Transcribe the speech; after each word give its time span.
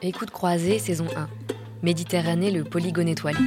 Écoute 0.00 0.30
croisée, 0.30 0.78
saison 0.78 1.06
1. 1.16 1.28
Méditerranée, 1.82 2.52
le 2.52 2.62
polygone 2.62 3.08
étoilé. 3.08 3.40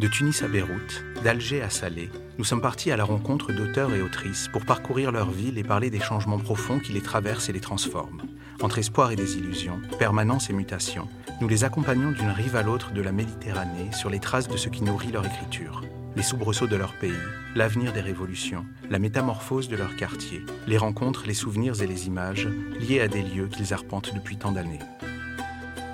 De 0.00 0.08
Tunis 0.08 0.42
à 0.42 0.48
Beyrouth, 0.48 1.04
d'Alger 1.22 1.60
à 1.60 1.68
Salé, 1.68 2.08
nous 2.38 2.44
sommes 2.44 2.62
partis 2.62 2.90
à 2.90 2.96
la 2.96 3.04
rencontre 3.04 3.52
d'auteurs 3.52 3.94
et 3.94 4.00
autrices 4.00 4.48
pour 4.50 4.64
parcourir 4.64 5.12
leur 5.12 5.30
ville 5.30 5.58
et 5.58 5.62
parler 5.62 5.90
des 5.90 6.00
changements 6.00 6.38
profonds 6.38 6.78
qui 6.78 6.92
les 6.92 7.02
traversent 7.02 7.50
et 7.50 7.52
les 7.52 7.60
transforment. 7.60 8.22
Entre 8.62 8.78
espoir 8.78 9.10
et 9.10 9.16
désillusion, 9.16 9.82
permanence 9.98 10.48
et 10.48 10.54
mutation, 10.54 11.08
nous 11.42 11.48
les 11.48 11.64
accompagnons 11.64 12.12
d'une 12.12 12.30
rive 12.30 12.56
à 12.56 12.62
l'autre 12.62 12.92
de 12.92 13.02
la 13.02 13.12
Méditerranée 13.12 13.92
sur 13.92 14.08
les 14.08 14.18
traces 14.18 14.48
de 14.48 14.56
ce 14.56 14.70
qui 14.70 14.82
nourrit 14.82 15.12
leur 15.12 15.26
écriture. 15.26 15.82
Les 16.14 16.22
soubresauts 16.22 16.66
de 16.66 16.76
leur 16.76 16.92
pays, 16.92 17.12
l'avenir 17.54 17.92
des 17.92 18.02
révolutions, 18.02 18.66
la 18.90 18.98
métamorphose 18.98 19.68
de 19.68 19.76
leur 19.76 19.96
quartier, 19.96 20.44
les 20.66 20.76
rencontres, 20.76 21.24
les 21.26 21.34
souvenirs 21.34 21.80
et 21.80 21.86
les 21.86 22.06
images 22.06 22.48
liés 22.78 23.00
à 23.00 23.08
des 23.08 23.22
lieux 23.22 23.46
qu'ils 23.46 23.72
arpentent 23.72 24.14
depuis 24.14 24.36
tant 24.36 24.52
d'années. 24.52 24.78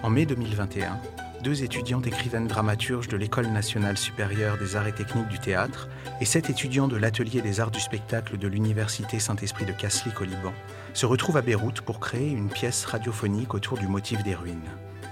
En 0.02 0.10
mai 0.10 0.26
2021, 0.26 0.98
deux 1.44 1.62
étudiantes 1.62 2.08
écrivaines 2.08 2.48
dramaturges 2.48 3.06
de 3.06 3.16
l'École 3.16 3.46
nationale 3.46 3.96
supérieure 3.96 4.58
des 4.58 4.74
arts 4.74 4.88
et 4.88 4.92
techniques 4.92 5.28
du 5.28 5.38
théâtre 5.38 5.88
et 6.20 6.24
sept 6.24 6.50
étudiants 6.50 6.88
de 6.88 6.96
l'atelier 6.96 7.40
des 7.40 7.60
arts 7.60 7.70
du 7.70 7.80
spectacle 7.80 8.38
de 8.38 8.48
l'Université 8.48 9.20
Saint-Esprit 9.20 9.66
de 9.66 9.72
Kaslik 9.72 10.20
au 10.20 10.24
Liban 10.24 10.52
se 10.94 11.06
retrouvent 11.06 11.36
à 11.36 11.42
Beyrouth 11.42 11.80
pour 11.82 12.00
créer 12.00 12.30
une 12.30 12.48
pièce 12.48 12.84
radiophonique 12.86 13.54
autour 13.54 13.78
du 13.78 13.86
motif 13.86 14.24
des 14.24 14.34
ruines. 14.34 14.58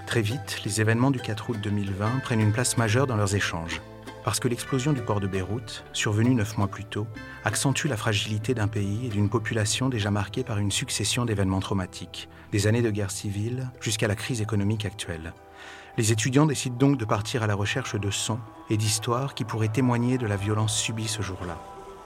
Très 0.05 0.21
vite, 0.21 0.61
les 0.65 0.81
événements 0.81 1.11
du 1.11 1.19
4 1.19 1.49
août 1.51 1.57
2020 1.63 2.19
prennent 2.23 2.41
une 2.41 2.51
place 2.51 2.77
majeure 2.77 3.07
dans 3.07 3.15
leurs 3.15 3.35
échanges. 3.35 3.81
Parce 4.27 4.41
que 4.41 4.49
l'explosion 4.49 4.91
du 4.91 5.01
port 5.01 5.21
de 5.21 5.27
Beyrouth, 5.27 5.85
survenue 5.93 6.35
neuf 6.35 6.57
mois 6.57 6.67
plus 6.67 6.83
tôt, 6.83 7.07
accentue 7.45 7.87
la 7.87 7.95
fragilité 7.95 8.53
d'un 8.53 8.67
pays 8.67 9.05
et 9.05 9.09
d'une 9.09 9.29
population 9.29 9.87
déjà 9.87 10.11
marquée 10.11 10.43
par 10.43 10.57
une 10.57 10.69
succession 10.69 11.23
d'événements 11.23 11.61
traumatiques, 11.61 12.27
des 12.51 12.67
années 12.67 12.81
de 12.81 12.91
guerre 12.91 13.09
civile 13.09 13.71
jusqu'à 13.79 14.09
la 14.09 14.15
crise 14.15 14.41
économique 14.41 14.83
actuelle. 14.83 15.33
Les 15.97 16.11
étudiants 16.11 16.45
décident 16.45 16.75
donc 16.75 16.97
de 16.97 17.05
partir 17.05 17.41
à 17.41 17.47
la 17.47 17.55
recherche 17.55 17.95
de 17.95 18.11
sons 18.11 18.41
et 18.69 18.75
d'histoires 18.75 19.33
qui 19.33 19.45
pourraient 19.45 19.69
témoigner 19.69 20.17
de 20.17 20.27
la 20.27 20.35
violence 20.35 20.77
subie 20.77 21.07
ce 21.07 21.21
jour-là. 21.21 21.57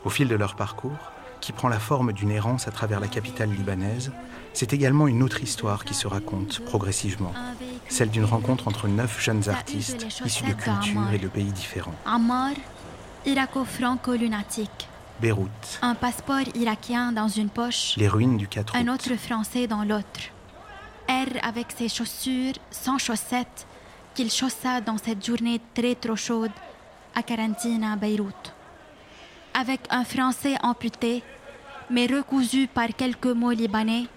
Au 0.06 0.12
fil 0.12 0.28
de 0.28 0.36
leur 0.36 0.56
parcours, 0.56 1.12
qui 1.42 1.52
prend 1.52 1.68
la 1.68 1.80
forme 1.80 2.14
d'une 2.14 2.32
errance 2.32 2.68
à 2.68 2.72
travers 2.72 3.00
la 3.00 3.08
capitale 3.08 3.50
libanaise, 3.50 4.12
c'est 4.54 4.74
également 4.74 5.08
une 5.08 5.24
autre 5.24 5.42
histoire 5.42 5.84
qui 5.84 5.94
se 5.94 6.08
raconte 6.08 6.60
progressivement, 6.66 7.34
celle 7.90 8.10
d'une 8.10 8.26
rencontre 8.26 8.68
entre 8.68 8.88
neuf 8.88 9.22
jeunes 9.22 9.50
artistes 9.50 10.06
issus 10.26 10.46
de 10.46 10.54
cultures 10.54 11.12
et 11.14 11.18
de 11.18 11.28
pays 11.28 11.52
différents. 11.52 11.96
Ammar, 12.06 12.52
irako-franco-lunatique. 13.26 14.88
Beyrouth, 15.20 15.80
Un 15.82 15.94
passeport 15.94 16.48
irakien 16.56 17.12
dans 17.12 17.28
une 17.28 17.50
poche, 17.50 17.94
les 17.98 18.08
ruines 18.08 18.38
du 18.38 18.48
4 18.48 18.76
un 18.76 18.88
août, 18.88 18.96
autre 18.96 19.16
français 19.18 19.68
dans 19.68 19.84
l'autre. 19.84 20.22
R 21.08 21.38
avec 21.44 21.68
ses 21.78 21.90
chaussures 21.90 22.54
sans 22.72 22.98
chaussettes 22.98 23.68
qu'il 24.16 24.32
chaussa 24.32 24.82
dans 24.82 24.98
cette 24.98 25.24
journée 25.24 25.62
très 25.76 25.96
trop 25.96 26.16
chaude 26.16 26.52
à 27.16 27.22
Carantina, 27.22 27.96
Beyrouth. 27.96 28.51
Avec 29.54 29.82
un 29.90 30.06
français 30.06 30.56
amputé, 30.64 31.24
mais 31.90 32.08
recousu 32.08 32.68
par 32.68 32.88
quelques 32.96 33.26
mots 33.26 33.52
libanais. 33.52 34.08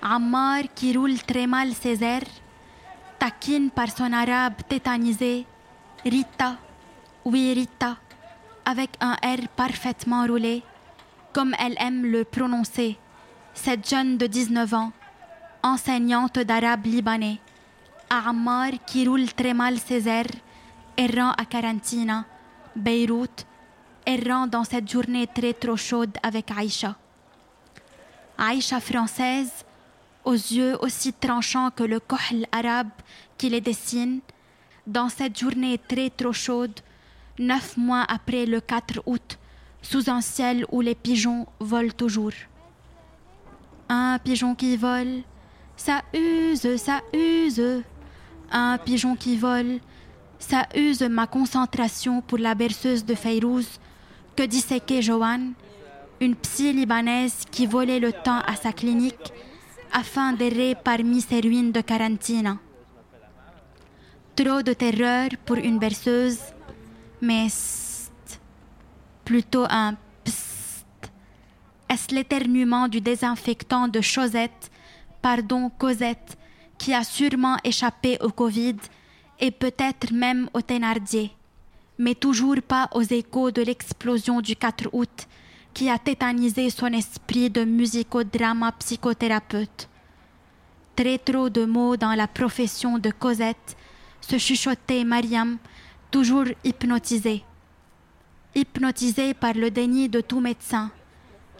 Ammar 0.00 0.62
qui 0.74 0.96
roule 0.96 1.18
très 1.22 1.46
mal 1.46 1.72
ses 1.72 2.04
airs, 2.04 2.30
taquine 3.18 3.70
par 3.70 3.90
son 3.90 4.12
arabe 4.12 4.54
tétanisé. 4.68 5.44
Rita, 6.04 6.56
oui 7.24 7.52
Rita, 7.52 7.96
avec 8.64 8.90
un 9.00 9.14
R 9.14 9.48
parfaitement 9.56 10.26
roulé, 10.26 10.62
comme 11.32 11.54
elle 11.58 11.76
aime 11.80 12.06
le 12.06 12.24
prononcer. 12.24 12.96
Cette 13.54 13.88
jeune 13.88 14.18
de 14.18 14.26
19 14.26 14.72
ans, 14.74 14.92
enseignante 15.62 16.38
d'arabe 16.38 16.86
libanais. 16.86 17.40
Ammar 18.08 18.70
qui 18.86 19.08
roule 19.08 19.32
très 19.32 19.54
mal 19.54 19.78
ses 19.78 20.06
airs, 20.08 20.36
errant 20.96 21.32
à 21.32 21.44
Carantina, 21.44 22.24
Beyrouth, 22.76 23.46
errant 24.06 24.46
dans 24.46 24.64
cette 24.64 24.90
journée 24.90 25.26
très 25.26 25.52
trop 25.52 25.76
chaude 25.76 26.16
avec 26.22 26.50
Aïcha. 26.50 26.96
Aïcha 28.36 28.80
française, 28.80 29.64
aux 30.24 30.32
yeux 30.32 30.76
aussi 30.80 31.12
tranchants 31.12 31.70
que 31.70 31.84
le 31.84 32.00
kohl 32.00 32.46
arabe 32.52 32.90
qui 33.38 33.48
les 33.48 33.60
dessine, 33.60 34.20
dans 34.86 35.08
cette 35.08 35.38
journée 35.38 35.78
très 35.78 36.10
trop 36.10 36.32
chaude, 36.32 36.80
neuf 37.38 37.76
mois 37.76 38.04
après 38.08 38.46
le 38.46 38.60
4 38.60 39.02
août, 39.06 39.38
sous 39.82 40.10
un 40.10 40.20
ciel 40.20 40.64
où 40.70 40.80
les 40.80 40.94
pigeons 40.94 41.46
volent 41.60 41.92
toujours. 41.96 42.32
Un 43.88 44.18
pigeon 44.18 44.54
qui 44.54 44.76
vole, 44.76 45.22
ça 45.76 46.02
use, 46.14 46.76
ça 46.76 47.00
use. 47.12 47.82
Un 48.50 48.78
pigeon 48.78 49.16
qui 49.16 49.36
vole, 49.36 49.80
ça 50.38 50.66
use 50.74 51.02
ma 51.02 51.26
concentration 51.26 52.20
pour 52.20 52.38
la 52.38 52.54
berceuse 52.54 53.04
de 53.04 53.14
Feyrouz 53.14 53.78
que 54.36 54.42
disséquait 54.42 55.02
Joanne, 55.02 55.54
une 56.20 56.36
psy 56.36 56.72
libanaise 56.72 57.44
qui 57.50 57.66
volait 57.66 58.00
le 58.00 58.12
temps 58.12 58.40
à 58.46 58.56
sa 58.56 58.72
clinique 58.72 59.32
afin 59.92 60.32
d'errer 60.32 60.74
parmi 60.74 61.20
ces 61.20 61.40
ruines 61.40 61.72
de 61.72 61.80
Carantina. 61.80 62.58
Trop 64.36 64.62
de 64.62 64.72
terreur 64.72 65.28
pour 65.44 65.56
une 65.56 65.78
berceuse, 65.78 66.40
mais 67.20 67.46
psst, 67.46 68.40
plutôt 69.24 69.66
un 69.70 69.94
psst. 70.24 70.84
Est-ce 71.88 72.14
l'éternuement 72.14 72.88
du 72.88 73.00
désinfectant 73.00 73.86
de 73.86 74.00
Chosette, 74.00 74.70
pardon 75.22 75.70
Cosette, 75.78 76.36
qui 76.76 76.92
a 76.92 77.04
sûrement 77.04 77.56
échappé 77.62 78.18
au 78.20 78.30
Covid 78.30 78.76
et 79.38 79.50
peut-être 79.50 80.12
même 80.12 80.48
au 80.54 80.60
Thénardier, 80.60 81.30
mais 81.98 82.14
toujours 82.14 82.60
pas 82.66 82.88
aux 82.92 83.02
échos 83.02 83.50
de 83.50 83.62
l'explosion 83.62 84.40
du 84.40 84.56
4 84.56 84.88
août 84.92 85.26
qui 85.72 85.90
a 85.90 85.98
tétanisé 85.98 86.70
son 86.70 86.86
esprit 86.86 87.50
de 87.50 87.64
musicodrama 87.64 88.72
psychothérapeute. 88.72 89.88
Très 90.94 91.18
trop 91.18 91.50
de 91.50 91.64
mots 91.64 91.96
dans 91.96 92.14
la 92.14 92.28
profession 92.28 92.98
de 92.98 93.10
Cosette, 93.10 93.76
se 94.20 94.38
chuchotait 94.38 95.04
Mariam, 95.04 95.58
toujours 96.10 96.46
hypnotisée. 96.64 97.42
Hypnotisée 98.54 99.34
par 99.34 99.54
le 99.54 99.70
déni 99.70 100.08
de 100.08 100.20
tout 100.20 100.40
médecin, 100.40 100.92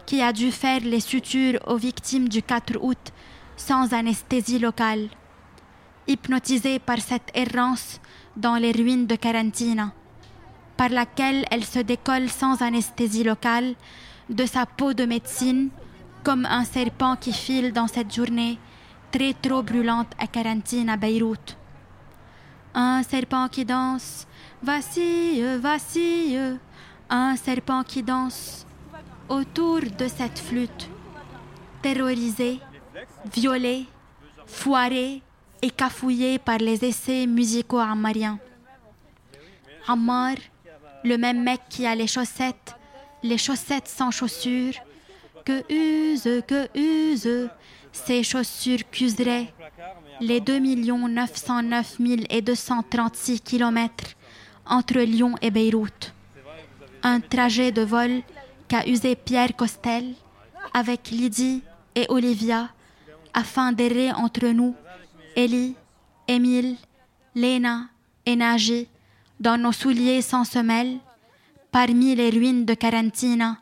qui 0.05 0.21
a 0.21 0.31
dû 0.31 0.51
faire 0.51 0.79
les 0.79 1.01
sutures 1.01 1.59
aux 1.67 1.75
victimes 1.77 2.29
du 2.29 2.41
4 2.41 2.77
août 2.81 3.11
sans 3.57 3.93
anesthésie 3.93 4.59
locale. 4.59 5.09
Hypnotisée 6.07 6.79
par 6.79 7.01
cette 7.01 7.31
errance 7.33 7.99
dans 8.37 8.55
les 8.55 8.71
ruines 8.71 9.07
de 9.07 9.15
Carantina, 9.15 9.93
par 10.77 10.89
laquelle 10.89 11.45
elle 11.51 11.63
se 11.63 11.79
décolle 11.79 12.29
sans 12.29 12.61
anesthésie 12.61 13.23
locale 13.23 13.75
de 14.29 14.45
sa 14.45 14.65
peau 14.65 14.93
de 14.93 15.05
médecine 15.05 15.69
comme 16.23 16.45
un 16.45 16.65
serpent 16.65 17.15
qui 17.15 17.31
file 17.31 17.71
dans 17.71 17.87
cette 17.87 18.13
journée 18.13 18.57
très 19.11 19.33
trop 19.33 19.61
brûlante 19.61 20.11
à 20.17 20.27
Carantina, 20.27 20.93
à 20.93 20.97
Beyrouth. 20.97 21.57
Un 22.73 23.03
serpent 23.03 23.47
qui 23.47 23.63
danse, 23.63 24.27
vacille, 24.61 25.45
vacille, 25.59 26.57
un 27.09 27.35
serpent 27.35 27.83
qui 27.83 28.03
danse 28.03 28.65
autour 29.29 29.81
de 29.81 30.07
cette 30.07 30.39
flûte, 30.39 30.89
terrorisé, 31.81 32.59
violé, 33.33 33.85
foiré 34.45 35.21
et 35.61 35.71
cafouillé 35.71 36.39
par 36.39 36.57
les 36.57 36.83
essais 36.83 37.25
musicaux 37.25 37.79
ammariens. 37.79 38.39
Ammar, 39.87 40.35
le 41.05 41.17
même 41.17 41.43
mec 41.43 41.61
qui 41.69 41.85
a 41.85 41.95
les 41.95 42.07
chaussettes, 42.07 42.75
les 43.23 43.37
chaussettes 43.37 43.87
sans 43.87 44.11
chaussures, 44.11 44.73
que 45.45 45.63
use, 45.71 46.43
que 46.47 46.67
use, 46.75 47.49
ces 47.91 48.23
chaussures 48.23 48.89
qu'useraient 48.91 49.53
les 50.19 50.41
2 50.41 50.59
909 50.59 51.97
236 52.43 53.41
kilomètres 53.41 54.15
entre 54.65 54.99
Lyon 54.99 55.35
et 55.41 55.51
Beyrouth. 55.51 56.13
Un 57.03 57.19
trajet 57.19 57.71
de 57.71 57.83
vol 57.83 58.21
qu'a 58.67 58.87
usé 58.87 59.15
Pierre 59.15 59.55
Costel 59.55 60.13
avec 60.73 61.11
Lydie 61.11 61.61
et 61.93 62.05
Olivia 62.09 62.69
afin 63.33 63.71
d'errer 63.71 64.11
entre 64.11 64.47
nous, 64.47 64.75
Ellie, 65.35 65.75
Émile, 66.27 66.77
Léna 67.35 67.89
et 68.25 68.35
Naji, 68.35 68.87
dans 69.39 69.57
nos 69.61 69.71
souliers 69.71 70.21
sans 70.21 70.43
semelles, 70.45 70.97
parmi 71.71 72.15
les 72.15 72.29
ruines 72.29 72.65
de 72.65 72.73
Carantina, 72.73 73.57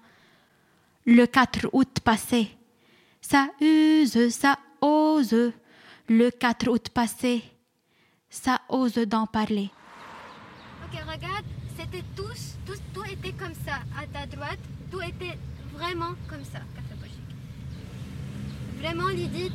le 1.06 1.26
4 1.26 1.70
août 1.74 2.00
passé. 2.04 2.50
Ça 3.22 3.48
use, 3.60 4.30
ça 4.30 4.58
ose, 4.82 5.52
le 6.08 6.30
4 6.30 6.70
août 6.70 6.90
passé, 6.90 7.44
ça 8.30 8.62
ose 8.70 8.94
d'en 8.96 9.26
parler. 9.26 9.72
Ok, 10.86 11.00
regarde, 11.02 11.46
c'était 11.78 12.04
tous, 12.16 12.56
tous, 12.66 12.80
tout 12.94 13.04
était 13.06 13.32
comme 13.34 13.54
ça. 13.66 13.76
À 13.98 14.06
ta 14.08 14.26
droite, 14.28 14.60
tout 14.92 15.02
était 15.02 15.38
vraiment 15.74 16.14
comme 16.30 16.44
ça. 16.44 16.60
Vraiment, 18.80 19.08
Lydie, 19.08 19.50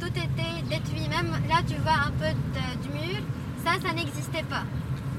tout 0.00 0.08
était 0.08 0.62
détruit. 0.68 1.08
Même 1.08 1.30
là, 1.48 1.62
tu 1.68 1.74
vois 1.76 1.92
un 2.06 2.10
peu 2.10 2.26
de- 2.26 2.82
du 2.82 2.88
mur. 2.92 3.22
Ça, 3.64 3.74
ça 3.80 3.92
n'existait 3.94 4.42
pas 4.42 4.64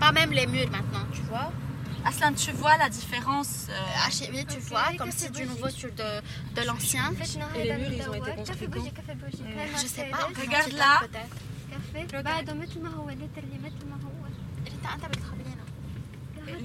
pas 0.03 0.11
même 0.11 0.31
les 0.31 0.47
murs 0.47 0.69
maintenant, 0.69 1.05
tu 1.13 1.21
vois. 1.21 1.49
Aslan, 2.05 2.33
tu 2.33 2.51
vois 2.51 2.75
la 2.77 2.89
différence 2.89 3.67
euh... 3.69 3.73
ah, 4.05 4.09
tu 4.11 4.25
okay. 4.25 4.59
vois, 4.69 4.89
comme 4.97 5.11
c'est 5.11 5.31
du 5.31 5.45
nouveau 5.45 5.69
sur 5.69 5.89
de, 5.91 6.09
de 6.57 6.67
l'ancien. 6.67 7.13
Et 7.55 7.63
les 7.63 7.77
murs, 7.77 7.93
ils 7.93 8.09
ont 8.09 8.13
été 8.13 8.31
construits 8.35 8.67
euh, 8.67 9.65
Je 9.81 9.87
sais 9.87 10.07
pas. 10.11 10.27
Regarde 10.41 10.73
là. 10.73 11.01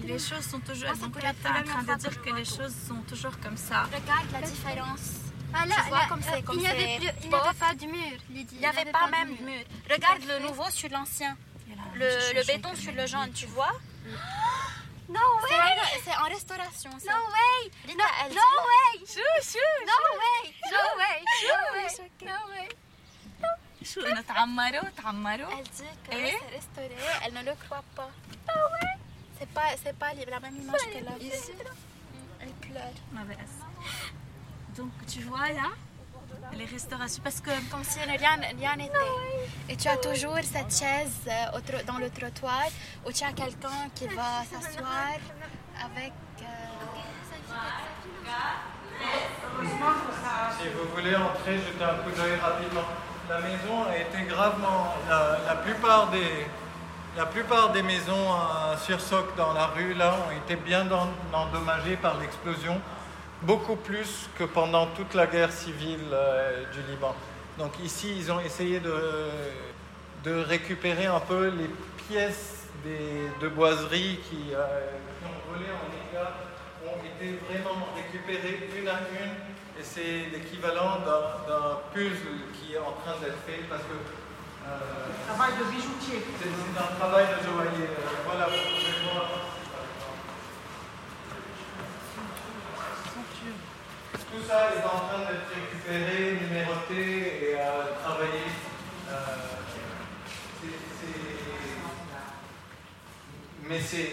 Les 0.05 0.19
choses 0.19 0.45
sont 0.53 0.59
toujours... 0.59 0.97
Donc 0.97 1.23
là, 1.23 1.33
t'es 1.41 1.49
en 1.49 1.63
train 1.63 1.95
de 1.95 1.99
dire 2.01 2.23
que 2.23 2.31
les 2.35 2.45
choses 2.45 2.75
sont 2.89 3.03
toujours 3.07 3.39
comme 3.39 3.57
ça. 3.57 3.83
Regarde 3.85 4.27
la 4.33 4.41
différence. 4.41 5.07
Ah 5.55 5.65
là, 5.65 5.77
tu 5.83 5.89
vois, 5.89 5.99
là, 5.99 6.07
comme 6.09 6.21
c'est 6.23 6.43
comme 6.43 6.57
Il 6.57 6.63
n'y 6.63 6.67
avait, 6.67 6.97
avait, 6.97 7.59
pas 7.59 7.75
de 7.75 7.87
mur, 7.87 8.19
Lydie. 8.31 8.57
Il 8.57 8.59
n'y 8.59 8.67
avait, 8.67 8.81
avait, 8.81 8.91
pas, 8.91 9.07
pas 9.07 9.11
même 9.11 9.37
de 9.37 9.43
mur. 9.43 9.53
mur. 9.53 9.65
Regarde 9.91 10.23
le 10.29 10.47
nouveau 10.47 10.69
sur 10.71 10.91
l'ancien 10.91 11.37
Le, 11.96 12.34
le 12.38 12.44
béton 12.50 12.76
sur 12.76 12.92
le 12.94 13.06
jaune, 13.06 13.32
tu 13.34 13.46
vois 13.48 13.72
No 15.10 15.20
C'est 15.48 15.54
way! 15.60 16.02
c'est 16.06 16.16
en 16.24 16.28
restauration. 16.36 16.92
ça. 17.00 17.12
No 17.14 17.20
way! 17.36 17.72
Rita, 17.88 18.04
elle 18.22 18.34
No 18.34 18.42
dit- 18.52 18.66
way! 18.70 19.06
Chou, 19.14 19.32
chou, 19.52 19.72
No 19.90 19.98
way! 20.22 20.44
No 20.74 20.84
way! 21.00 21.18
No 21.50 21.58
way! 21.76 21.88
No 22.32 22.38
way. 22.54 22.70
شو 23.86 24.02
انه 24.02 24.22
تعمروا 24.22 24.90
تعمروا 24.98 25.50
Elle 25.52 25.64
dit 25.64 25.94
que 26.10 26.16
Eh? 26.16 26.32
c'est 26.40 26.56
restauré, 26.56 26.98
elle 27.24 27.34
ne 27.34 27.44
le 27.44 27.54
croit 27.64 27.84
pas. 27.96 28.10
C'est 29.40 29.50
pas, 29.54 29.68
c'est 29.84 29.98
pas 30.00 30.14
la 30.36 30.40
même 30.40 30.56
image 30.56 30.86
qu'elle 30.94 31.08
a 31.08 31.18
vue. 31.18 31.28
Mm, 31.28 32.42
Elle 32.42 32.54
pleure. 32.66 32.96
ما 33.14 33.24
بقاس. 33.24 33.54
Donc 34.78 34.92
tu 35.12 35.20
vois 35.30 35.50
là 35.50 35.70
les 36.57 36.65
restaurations 36.67 37.23
parce 37.23 37.41
que 37.41 37.51
Comme 37.71 37.85
si 37.85 37.99
rien 38.01 38.37
n'était. 38.77 38.93
Et 39.69 39.77
tu 39.77 39.89
as 39.89 39.97
toujours 39.97 40.39
cette 40.43 40.73
chaise 40.77 41.13
euh, 41.29 41.83
dans 41.87 41.99
le 41.99 42.11
trottoir 42.11 42.65
où 43.07 43.13
tu 43.13 43.25
as 43.25 43.33
quelqu'un 43.33 43.89
qui 43.95 44.07
va 44.09 44.43
s'asseoir 44.51 45.19
avec. 45.85 46.13
euh, 46.43 46.45
Si 50.61 50.69
vous 50.69 50.89
voulez 50.95 51.15
entrer, 51.17 51.57
jeter 51.59 51.85
un 51.85 52.03
coup 52.03 52.11
d'œil 52.17 52.37
rapidement. 52.41 52.83
La 53.29 53.41
maison 53.41 53.85
a 53.91 53.97
été 53.97 54.23
gravement. 54.29 54.95
La, 55.09 55.39
la 55.47 55.57
plupart 55.57 56.09
des, 56.09 56.47
la 57.17 57.27
plupart 57.27 57.71
des 57.71 57.83
maisons 57.83 58.33
à 58.33 58.77
sursoc 58.79 59.37
dans 59.37 59.53
la 59.53 59.67
rue 59.67 59.95
là 59.95 60.15
ont 60.15 60.37
été 60.37 60.57
bien 60.57 60.87
en- 60.91 61.11
endommagées 61.33 61.97
par 61.97 62.17
l'explosion, 62.19 62.81
beaucoup 63.43 63.77
plus 63.77 64.29
que 64.39 64.45
pendant 64.45 64.87
toute 64.89 65.15
la 65.15 65.27
guerre 65.27 65.53
civile 65.53 66.01
euh, 66.13 66.65
du 66.73 66.81
Liban. 66.91 67.15
Donc 67.59 67.73
ici, 67.83 68.15
ils 68.17 68.31
ont 68.33 68.41
essayé 68.41 68.81
de, 68.81 68.95
de 70.25 70.35
récupérer 70.43 71.07
un 71.07 71.21
peu 71.21 71.49
les 71.49 71.71
pièces 72.09 72.67
des, 72.85 73.29
de 73.41 73.49
boiserie 73.49 74.21
qui, 74.29 74.55
euh, 74.55 74.67
qui 75.19 75.25
ont 75.27 75.53
volé 75.53 75.67
en 75.71 75.89
éclats, 76.09 76.35
ont 76.87 76.99
été 77.05 77.39
vraiment 77.49 77.89
récupérées 77.97 78.69
une 78.79 78.89
à 78.89 79.01
une. 79.13 79.35
Et 79.81 79.85
c'est 79.85 80.27
l'équivalent 80.33 80.99
d'un 81.07 81.79
puzzle 81.95 82.51
qui 82.55 82.75
est 82.75 82.79
en 82.79 82.93
train 83.03 83.17
d'être 83.21 83.39
fait 83.47 83.63
parce 83.71 83.83
que. 83.83 83.95
euh, 84.67 84.79
Travail 85.29 85.53
de 85.59 85.65
bijoutier. 85.71 86.25
c'est 86.41 86.81
un 86.83 86.97
travail 86.99 87.27
de 87.27 87.47
joaillier. 87.47 87.91
Voilà, 88.27 88.47
vous 88.47 88.51
pouvez 88.53 89.13
voir. 89.13 89.31
Tout 94.31 94.38
ça 94.49 94.71
est 94.75 94.85
en 94.85 94.99
train 95.07 95.19
d'être 95.29 95.51
récupéré, 95.55 96.39
numéroté 96.41 97.51
et 97.51 97.55
euh, 97.57 98.03
travaillé. 98.03 98.45
Euh, 99.11 99.15
Mais 103.69 103.81
c'est 103.81 104.09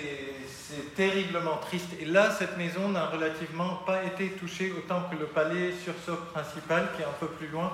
c'est 0.67 0.93
terriblement 0.95 1.57
triste. 1.57 1.89
Et 2.01 2.05
là, 2.05 2.31
cette 2.31 2.57
maison 2.57 2.89
n'a 2.89 3.05
relativement 3.05 3.75
pas 3.85 4.03
été 4.03 4.31
touchée 4.31 4.73
autant 4.77 5.03
que 5.09 5.15
le 5.15 5.27
palais 5.27 5.71
sur 5.83 5.93
soc 6.05 6.33
principal, 6.33 6.89
qui 6.95 7.03
est 7.03 7.05
un 7.05 7.17
peu 7.19 7.27
plus 7.27 7.47
loin, 7.47 7.71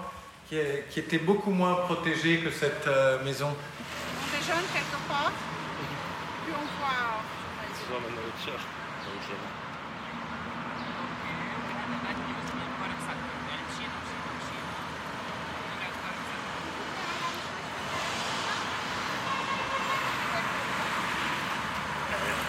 qui, 0.48 0.58
est- 0.58 0.86
qui 0.92 1.00
était 1.00 1.18
beaucoup 1.18 1.52
moins 1.52 1.74
protégé 1.76 2.40
que 2.40 2.52
cette 2.52 2.86
euh, 2.88 3.24
maison. 3.24 3.48
On 3.50 4.38
déjeune 4.38 4.66
quelque 4.74 5.00
part, 5.08 5.32
puis 6.46 6.54
on 6.54 6.66
voit. 6.80 7.22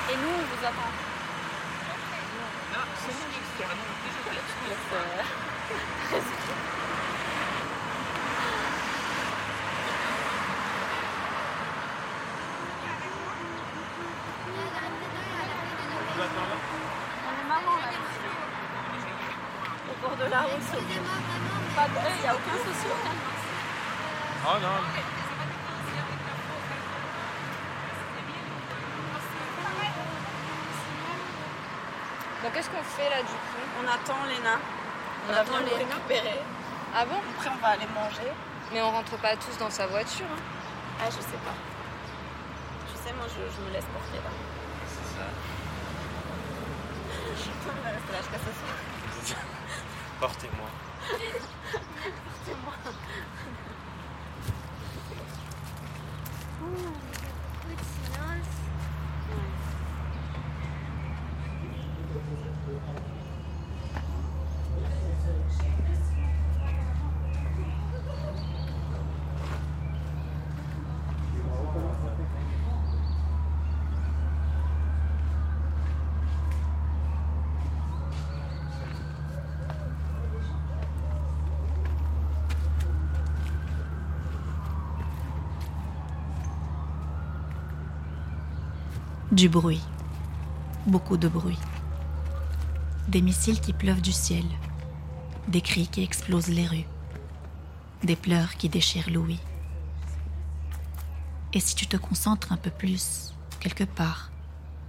et 0.11 0.17
nous 0.17 0.29
on 0.29 0.43
vous 0.57 0.67
attend. 0.67 0.93
Au 19.91 20.07
bord 20.07 20.17
de 20.17 20.31
la 20.31 20.43
route, 20.43 20.61
pas 21.77 21.89
de 21.89 21.93
il 22.17 22.21
n'y 22.23 22.29
a 22.29 22.35
aucun 22.35 22.59
souci. 22.65 22.87
Oh 24.47 24.57
non. 24.61 24.79
Donc 32.43 32.53
qu'est-ce 32.55 32.71
qu'on 32.71 32.83
fait 32.83 33.09
là 33.11 33.19
du 33.23 33.29
coup 33.33 33.63
On 33.81 33.87
attend 33.89 34.25
Léna. 34.27 34.59
On, 35.29 35.33
On 35.33 35.37
attend 35.37 35.59
Léna. 35.65 35.77
récupérer. 35.95 36.41
Ah 36.95 37.05
bon? 37.05 37.17
Après 37.39 37.51
on 37.55 37.61
va 37.63 37.69
aller 37.69 37.87
manger. 37.95 38.33
Mais 38.73 38.83
on 38.83 38.91
rentre 38.91 39.17
pas 39.19 39.37
tous 39.37 39.57
dans 39.59 39.71
sa 39.71 39.87
voiture. 39.87 40.27
hein. 40.27 40.43
Ah 41.01 41.07
je 41.07 41.21
sais 41.21 41.41
pas. 41.47 41.55
Tu 42.91 42.97
sais 43.03 43.13
moi 43.15 43.27
je, 43.29 43.35
je 43.55 43.61
me 43.67 43.73
laisse 43.73 43.85
porter 43.95 44.19
là. 44.19 44.31
C'est 44.87 45.19
ça. 45.19 45.27
Je 45.61 45.61
vais 45.63 45.71
rester 45.71 46.21
là 46.23 46.35
jusqu'à 46.35 47.29
ce 47.29 47.29
soir. 47.29 47.32
Portez-moi. 50.21 50.69
beaucoup 62.13 62.37
de 62.39 62.47
silence. 62.47 63.13
Du 89.33 89.49
bruit. 89.49 89.81
Beaucoup 90.87 91.17
de 91.17 91.27
bruit. 91.27 91.59
Des 93.09 93.23
missiles 93.23 93.63
qui 93.63 93.73
pleuvent 93.73 94.03
du 94.03 94.13
ciel. 94.13 94.45
Des 95.49 95.63
cris 95.63 95.89
qui 95.89 96.03
explosent 96.03 96.51
les 96.51 96.67
rues. 96.67 96.85
Des 98.05 98.15
pleurs 98.15 98.57
qui 98.59 98.69
déchirent 98.69 99.09
l'ouïe. 99.09 99.41
Et 101.55 101.61
si 101.61 101.75
tu 101.75 101.87
te 101.87 101.97
concentres 101.97 102.53
un 102.53 102.59
peu 102.59 102.69
plus, 102.69 103.33
quelque 103.59 103.85
part, 103.85 104.31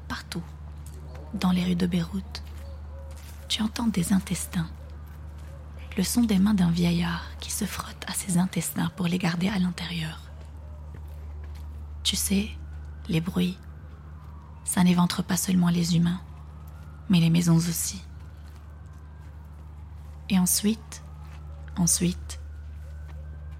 partout, 0.09 0.43
dans 1.33 1.51
les 1.51 1.63
rues 1.63 1.77
de 1.77 1.87
Beyrouth, 1.87 2.43
tu 3.47 3.61
entends 3.61 3.87
des 3.87 4.11
intestins. 4.11 4.67
Le 5.95 6.03
son 6.03 6.23
des 6.23 6.37
mains 6.37 6.53
d'un 6.53 6.71
vieillard 6.71 7.23
qui 7.39 7.49
se 7.49 7.63
frotte 7.63 8.03
à 8.07 8.13
ses 8.13 8.37
intestins 8.37 8.91
pour 8.97 9.07
les 9.07 9.19
garder 9.19 9.47
à 9.47 9.57
l'intérieur. 9.57 10.19
Tu 12.03 12.17
sais, 12.17 12.49
les 13.07 13.21
bruits, 13.21 13.57
ça 14.65 14.83
n'éventre 14.83 15.23
pas 15.23 15.37
seulement 15.37 15.69
les 15.69 15.95
humains, 15.95 16.21
mais 17.09 17.19
les 17.19 17.29
maisons 17.29 17.57
aussi. 17.57 18.01
Et 20.29 20.39
ensuite, 20.39 21.03
ensuite, 21.75 22.39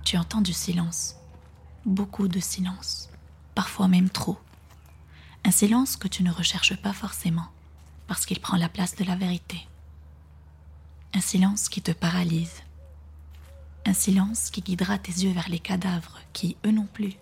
tu 0.03 0.17
entends 0.17 0.41
du 0.41 0.53
silence, 0.53 1.15
beaucoup 1.86 2.27
de 2.27 2.39
silence, 2.39 3.10
parfois 3.55 3.88
même 3.88 4.10
trop. 4.10 4.39
Un 5.45 5.51
silence 5.51 5.98
que 5.98 6.07
tu 6.07 6.24
ne 6.24 6.31
recherches 6.31 6.75
pas 6.81 6.93
forcément, 6.93 7.48
parce 8.07 8.25
qu'il 8.25 8.39
prend 8.39 8.57
la 8.57 8.69
place 8.69 8.95
de 8.95 9.03
la 9.03 9.15
vérité. 9.15 9.67
Un 11.13 11.22
silence 11.22 11.69
qui 11.69 11.81
te 11.81 11.91
paralyse. 11.91 12.63
Un 13.86 13.93
silence 13.93 14.50
qui 14.50 14.62
guidera 14.62 14.98
tes 14.98 15.12
yeux 15.12 15.31
vers 15.31 15.50
les 15.50 15.60
cadavres 15.60 16.19
qui, 16.31 16.57
eux 16.65 16.72
non 16.72 16.88
plus, 16.91 17.13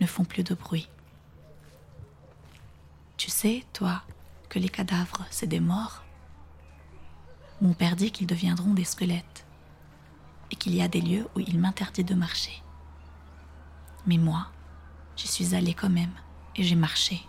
ne 0.00 0.06
font 0.06 0.24
plus 0.24 0.42
de 0.42 0.54
bruit. 0.54 0.88
Tu 3.30 3.36
sais, 3.36 3.64
toi, 3.72 4.02
que 4.48 4.58
les 4.58 4.68
cadavres, 4.68 5.24
c'est 5.30 5.46
des 5.46 5.60
morts? 5.60 6.02
Mon 7.60 7.74
père 7.74 7.94
dit 7.94 8.10
qu'ils 8.10 8.26
deviendront 8.26 8.74
des 8.74 8.82
squelettes 8.82 9.46
et 10.50 10.56
qu'il 10.56 10.74
y 10.74 10.82
a 10.82 10.88
des 10.88 11.00
lieux 11.00 11.28
où 11.36 11.38
il 11.40 11.60
m'interdit 11.60 12.02
de 12.02 12.16
marcher. 12.16 12.60
Mais 14.04 14.18
moi, 14.18 14.48
j'y 15.14 15.28
suis 15.28 15.54
allée 15.54 15.74
quand 15.74 15.88
même 15.88 16.12
et 16.56 16.64
j'ai 16.64 16.74
marché. 16.74 17.22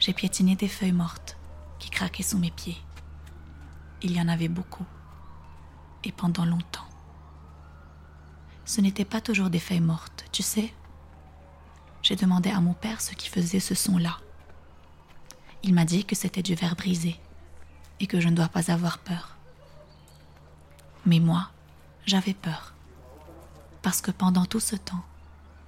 J'ai 0.00 0.12
piétiné 0.12 0.56
des 0.56 0.66
feuilles 0.66 0.90
mortes 0.90 1.38
qui 1.78 1.90
craquaient 1.90 2.24
sous 2.24 2.38
mes 2.38 2.50
pieds. 2.50 2.82
Il 4.02 4.10
y 4.10 4.20
en 4.20 4.26
avait 4.26 4.48
beaucoup 4.48 4.86
et 6.02 6.10
pendant 6.10 6.44
longtemps. 6.44 6.88
Ce 8.64 8.80
n'étaient 8.80 9.04
pas 9.04 9.20
toujours 9.20 9.50
des 9.50 9.60
feuilles 9.60 9.80
mortes, 9.80 10.24
tu 10.32 10.42
sais. 10.42 10.74
J'ai 12.02 12.16
demandé 12.16 12.50
à 12.50 12.60
mon 12.60 12.74
père 12.74 13.00
ce 13.00 13.14
qui 13.14 13.28
faisait 13.28 13.60
ce 13.60 13.76
son-là. 13.76 14.18
Il 15.64 15.74
m'a 15.74 15.84
dit 15.84 16.04
que 16.04 16.16
c'était 16.16 16.42
du 16.42 16.54
verre 16.54 16.76
brisé 16.76 17.20
et 18.00 18.06
que 18.06 18.20
je 18.20 18.28
ne 18.28 18.34
dois 18.34 18.48
pas 18.48 18.70
avoir 18.72 18.98
peur. 18.98 19.36
Mais 21.06 21.20
moi, 21.20 21.50
j'avais 22.04 22.34
peur. 22.34 22.74
Parce 23.80 24.00
que 24.00 24.10
pendant 24.10 24.44
tout 24.44 24.60
ce 24.60 24.76
temps, 24.76 25.04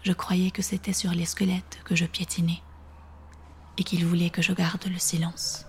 je 0.03 0.13
croyais 0.13 0.51
que 0.51 0.63
c'était 0.63 0.93
sur 0.93 1.13
les 1.13 1.25
squelettes 1.25 1.81
que 1.85 1.95
je 1.97 2.07
piétinais 2.07 2.63
et 3.79 3.85
qu'il 3.85 4.05
voulait 4.05 4.31
que 4.31 4.43
je 4.43 4.53
garde 4.53 4.85
le 4.87 4.99
silence. 4.99 5.67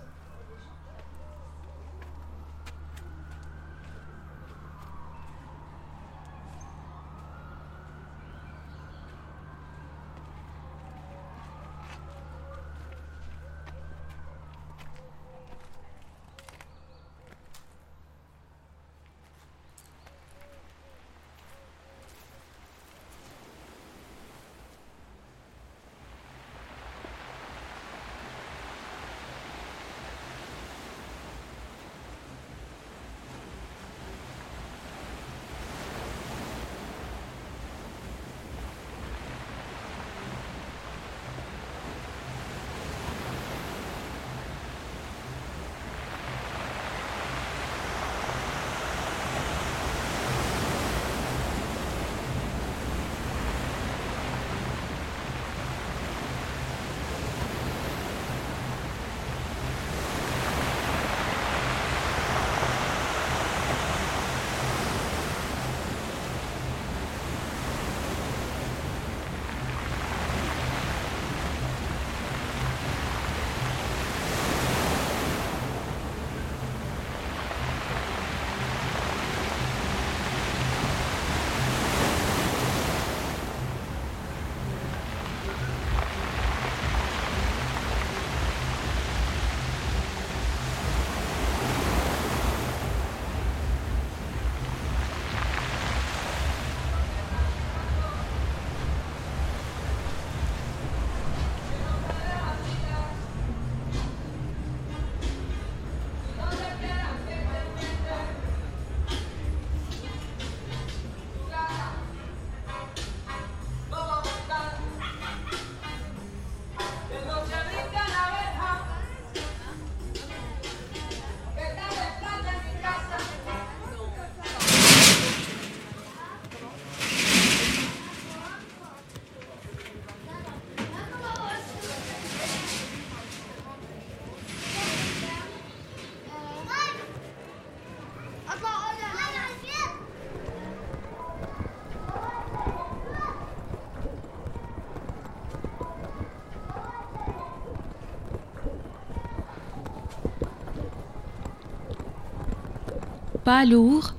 Pas 153.46 153.64
lourd, 153.64 154.14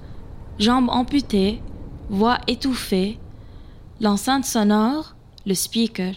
jambes 0.57 0.87
amputées, 0.89 1.61
voix 2.09 2.37
étouffée, 2.47 3.19
l'enceinte 3.99 4.45
sonore, 4.45 5.17
le 5.45 5.53
speaker, 5.53 6.13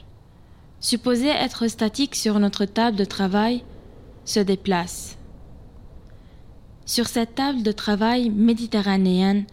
supposé 0.78 1.26
être 1.26 1.66
statique 1.66 2.14
sur 2.14 2.38
notre 2.38 2.66
table 2.66 2.96
de 2.96 3.04
travail, 3.04 3.64
se 4.24 4.38
déplace. 4.38 5.18
Sur 6.86 7.08
cette 7.08 7.34
table 7.34 7.64
de 7.64 7.72
travail 7.72 8.30
méditerranéenne, 8.30 9.44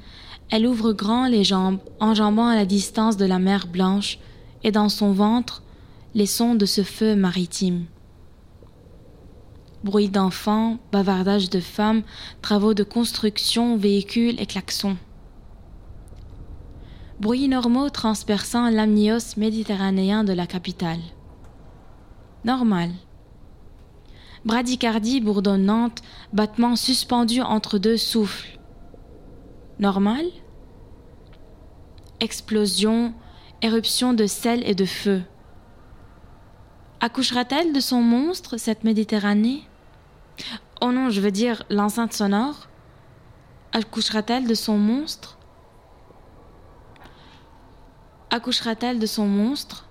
elle 0.51 0.67
ouvre 0.67 0.93
grand 0.93 1.25
les 1.25 1.43
jambes, 1.43 1.79
enjambant 1.99 2.49
à 2.49 2.55
la 2.55 2.65
distance 2.65 3.17
de 3.17 3.25
la 3.25 3.39
mer 3.39 3.65
Blanche, 3.65 4.19
et 4.63 4.71
dans 4.71 4.89
son 4.89 5.13
ventre, 5.13 5.63
les 6.13 6.27
sons 6.27 6.53
de 6.53 6.67
ce 6.67 6.83
feu 6.83 7.15
maritime 7.15 7.85
bruit 9.83 10.09
d'enfants, 10.09 10.77
bavardage 10.91 11.49
de 11.49 11.59
femmes, 11.59 12.03
travaux 12.41 12.73
de 12.73 12.83
construction, 12.83 13.77
véhicules 13.77 14.39
et 14.41 14.45
klaxons. 14.45 14.97
Bruits 17.19 17.47
normaux 17.47 17.89
transperçant 17.89 18.69
l'amnios 18.69 19.37
méditerranéen 19.37 20.23
de 20.23 20.33
la 20.33 20.45
capitale. 20.45 20.99
Normal. 22.45 22.91
Bradicardie 24.45 25.19
bourdonnante, 25.19 26.01
battements 26.31 26.75
suspendus 26.75 27.41
entre 27.41 27.79
deux 27.79 27.97
souffles. 27.97 28.59
Normal. 29.79 30.25
Explosion, 32.19 33.13
éruption 33.61 34.13
de 34.13 34.27
sel 34.27 34.63
et 34.65 34.75
de 34.75 34.85
feu. 34.85 35.21
Accouchera-t-elle 36.99 37.73
de 37.73 37.79
son 37.79 38.01
monstre, 38.01 38.57
cette 38.57 38.83
Méditerranée? 38.83 39.66
Oh 40.81 40.91
non, 40.91 41.09
je 41.09 41.21
veux 41.21 41.31
dire 41.31 41.63
l'enceinte 41.69 42.13
sonore. 42.13 42.67
Accouchera-t-elle 43.73 44.47
de 44.47 44.53
son 44.53 44.77
monstre? 44.77 45.37
Accouchera-t-elle 48.29 48.99
de 48.99 49.05
son 49.05 49.25
monstre? 49.25 49.89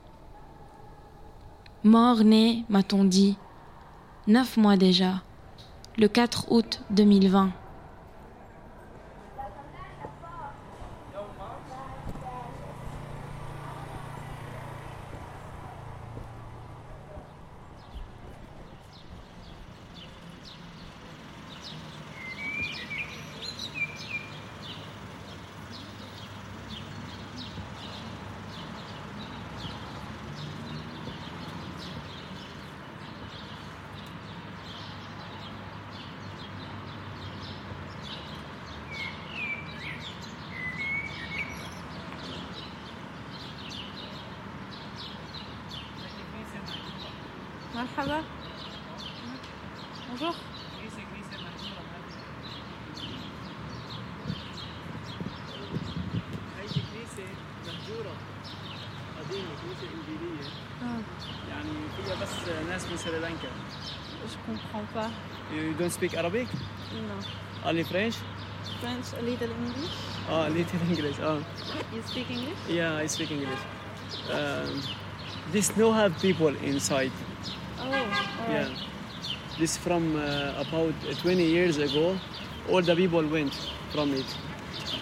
Mort-né, 1.84 2.64
m'a-t-on 2.68 3.04
dit. 3.04 3.36
Neuf 4.26 4.56
mois 4.56 4.76
déjà. 4.76 5.22
Le 5.98 6.08
4 6.08 6.52
août 6.52 6.82
2020. 6.90 7.50
مرحبا 47.75 48.23
Bonjour. 50.11 50.35
هذه 56.57 56.81
كنيسة 56.93 57.23
مهجورة 57.67 58.13
قديمة 59.19 59.49
كنيسة 59.61 59.87
إنجيلية 59.93 60.49
Ah, 60.81 61.01
يعني 61.49 61.69
فيها 61.97 62.15
بس 62.21 62.29
ناس 62.69 62.85
من 62.91 62.97
سريلانكا 62.97 63.47
je 64.25 64.37
comprends 64.47 64.89
pas. 64.95 65.09
You 65.55 65.73
don't 65.79 65.91
speak 65.91 66.13
Arabic? 66.17 66.47
Non. 66.93 67.23
Only 67.65 67.83
French? 67.83 68.15
French, 68.81 69.07
a 69.19 69.21
little 69.21 69.51
English. 69.65 69.93
Oh, 70.29 70.47
little 70.57 70.81
English. 70.91 71.17
Oh, 71.19 71.39
You 71.95 72.01
speak 72.11 72.27
English? 72.29 72.59
yeah, 72.69 73.03
I 73.03 73.07
speak 73.07 73.31
English. 73.31 73.63
Um, 74.37 74.69
this 75.53 75.67
no 75.77 75.87
have 75.99 76.11
people 76.27 76.53
inside. 76.71 77.11
Oh, 77.86 77.92
alright. 77.92 78.50
Yeah. 78.50 78.68
This 79.58 79.76
from 79.76 80.16
uh, 80.16 80.54
about 80.58 80.94
20 81.22 81.44
years 81.44 81.78
ago. 81.78 82.18
All 82.70 82.82
the 82.82 82.94
people 82.96 83.24
went 83.26 83.54
from 83.92 84.12
it. 84.12 84.26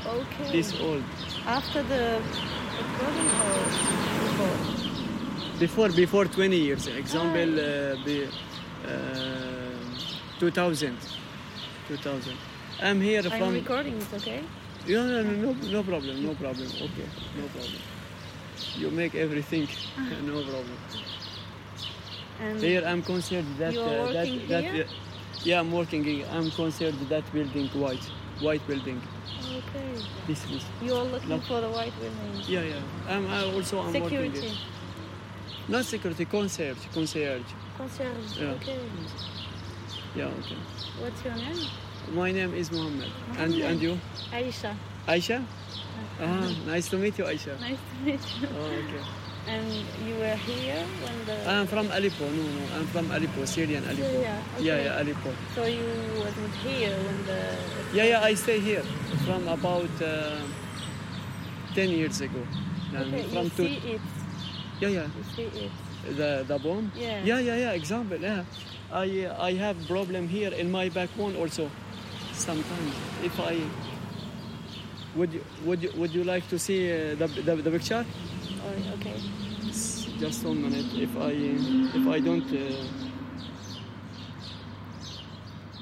Okay. 0.06 0.52
This 0.52 0.78
old. 0.80 1.02
After 1.46 1.82
the, 1.82 2.20
the 2.98 3.06
or 3.44 3.64
before? 4.24 5.58
Before 5.58 5.88
before 5.88 6.24
20 6.26 6.56
years. 6.56 6.86
Example, 6.86 7.58
uh, 7.58 8.04
be, 8.04 8.28
uh, 8.86 10.38
2000. 10.38 10.96
2000. 11.88 12.36
I'm 12.82 13.00
here 13.00 13.22
I'm 13.24 13.38
from. 13.38 13.54
recording 13.54 13.96
it, 13.96 14.06
okay? 14.14 14.42
Yeah, 14.86 15.06
no, 15.06 15.22
no, 15.22 15.52
no, 15.52 15.52
no 15.70 15.82
problem, 15.82 16.22
no 16.22 16.34
problem. 16.34 16.66
Okay, 16.68 17.08
no 17.38 17.46
problem. 17.48 17.80
You 18.76 18.90
make 18.90 19.14
everything, 19.14 19.68
no 20.26 20.42
problem. 20.42 20.76
And 22.40 22.60
Here 22.60 22.82
I'm 22.84 23.02
concerned 23.02 23.46
that 23.58 23.76
uh, 23.76 24.12
that 24.12 24.28
that 24.48 24.64
uh, 24.64 24.84
yeah, 25.44 25.60
I'm 25.60 25.70
working. 25.72 26.02
here. 26.04 26.26
I'm 26.32 26.50
concerned 26.50 26.98
that 27.08 27.24
building 27.32 27.68
white, 27.68 28.02
white 28.40 28.66
building. 28.66 29.00
Okay. 29.44 30.02
This 30.26 30.44
is 30.50 30.64
You 30.82 30.94
are 30.94 31.04
looking 31.04 31.28
No. 31.28 31.38
for 31.40 31.60
the 31.60 31.68
white 31.70 31.92
building. 32.00 32.42
yeah, 32.48 32.62
yeah. 32.62 32.80
I'm 33.08 33.26
I 33.28 33.44
also 33.44 33.80
I'm 33.80 33.92
working 33.92 34.32
Security. 34.32 34.58
Not 35.68 35.84
security, 35.84 36.24
concierge, 36.24 36.78
concierge. 36.92 37.42
Concierge. 37.78 38.36
Yeah. 38.40 38.50
Okay. 38.56 38.78
Yeah, 40.14 40.24
okay. 40.40 40.56
What's 41.00 41.24
your 41.24 41.34
name? 41.34 41.66
My 42.12 42.30
name 42.32 42.52
is 42.54 42.70
Mohammed. 42.70 43.10
And 43.38 43.54
and 43.54 43.80
you? 43.80 43.98
Aisha. 44.32 44.74
Aisha? 45.08 45.42
Ah, 46.20 46.50
nice 46.66 46.88
to 46.90 46.96
meet 46.98 47.18
you, 47.18 47.24
Aisha. 47.24 47.58
Nice 47.60 47.78
to 47.78 48.04
meet 48.04 48.20
you. 48.40 48.48
Oh, 48.52 48.80
okay. 48.84 49.04
And 49.46 49.66
you 50.06 50.14
were 50.16 50.36
here 50.48 50.80
when 51.04 51.26
the. 51.26 51.36
I'm 51.50 51.66
from 51.66 51.90
Aleppo. 51.90 52.24
No, 52.30 52.42
no, 52.42 52.62
I'm 52.76 52.86
from 52.86 53.10
Aleppo, 53.10 53.44
Syrian 53.44 53.84
Aleppo. 53.84 54.02
Syria, 54.02 54.40
Yeah, 54.58 54.72
okay. 54.72 54.84
yeah, 54.84 55.00
Aleppo. 55.02 55.30
So 55.54 55.64
you 55.66 55.84
wasn't 56.16 56.54
here 56.64 56.96
when 56.96 57.26
the. 57.26 57.40
Yeah, 57.92 58.04
yeah, 58.04 58.20
I 58.22 58.34
stay 58.34 58.58
here 58.60 58.82
from 59.26 59.46
about 59.48 59.90
uh, 60.02 60.40
10 61.74 61.90
years 61.90 62.20
ago. 62.22 62.40
And 62.96 63.12
Okay, 63.14 63.22
from 63.28 63.44
you 63.44 63.50
two- 63.50 63.68
see 63.68 63.80
it. 63.96 64.00
Yeah, 64.80 64.88
yeah. 64.88 65.06
You 65.12 65.24
see 65.36 65.66
it. 65.66 65.70
The, 66.16 66.44
the 66.48 66.58
bomb? 66.58 66.90
Yeah. 66.96 67.22
Yeah, 67.24 67.38
yeah, 67.40 67.56
yeah, 67.56 67.70
example, 67.72 68.18
yeah. 68.18 68.44
I, 68.92 69.28
I 69.38 69.52
have 69.54 69.76
problem 69.86 70.28
here 70.28 70.52
in 70.52 70.70
my 70.70 70.88
backbone 70.88 71.36
also. 71.36 71.70
Sometimes, 72.32 72.94
if 73.22 73.38
I... 73.40 73.60
Would 75.16 75.32
you, 75.32 75.44
would 75.64 75.82
you, 75.82 75.92
would 75.96 76.12
you 76.12 76.24
like 76.24 76.48
to 76.48 76.58
see 76.58 76.90
uh, 76.90 77.14
the, 77.14 77.26
the, 77.28 77.56
the 77.56 77.70
picture? 77.70 78.04
Oh, 78.64 78.94
okay. 78.94 79.14
S- 79.68 80.06
Just 80.18 80.44
one 80.44 80.62
minute. 80.62 80.86
If 80.94 81.16
I, 81.16 81.30
if 81.98 82.06
I 82.08 82.20
don't... 82.20 82.46
Uh, 82.52 82.84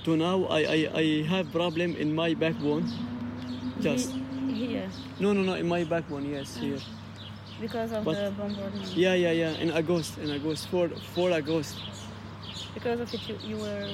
to 0.05 0.17
now, 0.17 0.45
I, 0.47 0.61
I, 0.61 0.91
I 0.95 1.23
have 1.29 1.53
problem 1.53 1.95
in 1.97 2.15
my 2.15 2.35
backbone. 2.35 2.85
Just... 3.81 4.11
Here. 4.49 4.89
No, 5.21 5.33
no, 5.33 5.43
no, 5.43 5.55
in 5.55 5.69
my 5.69 5.85
backbone, 5.85 6.27
yes, 6.27 6.57
here. 6.57 6.79
Because 7.61 7.93
of 7.93 8.05
But- 8.05 8.17
the 8.17 8.31
bombardment. 8.33 8.89
Yeah, 8.97 9.15
yeah, 9.15 9.31
yeah, 9.33 9.51
in 9.63 9.71
August, 9.71 10.19
in 10.19 10.31
August, 10.31 10.69
4, 10.69 10.89
4 11.15 11.33
August. 11.33 11.77
Because 12.75 13.01
of 13.01 13.15
it, 13.15 13.21
you, 13.29 13.37
you 13.47 13.57
were. 13.59 13.89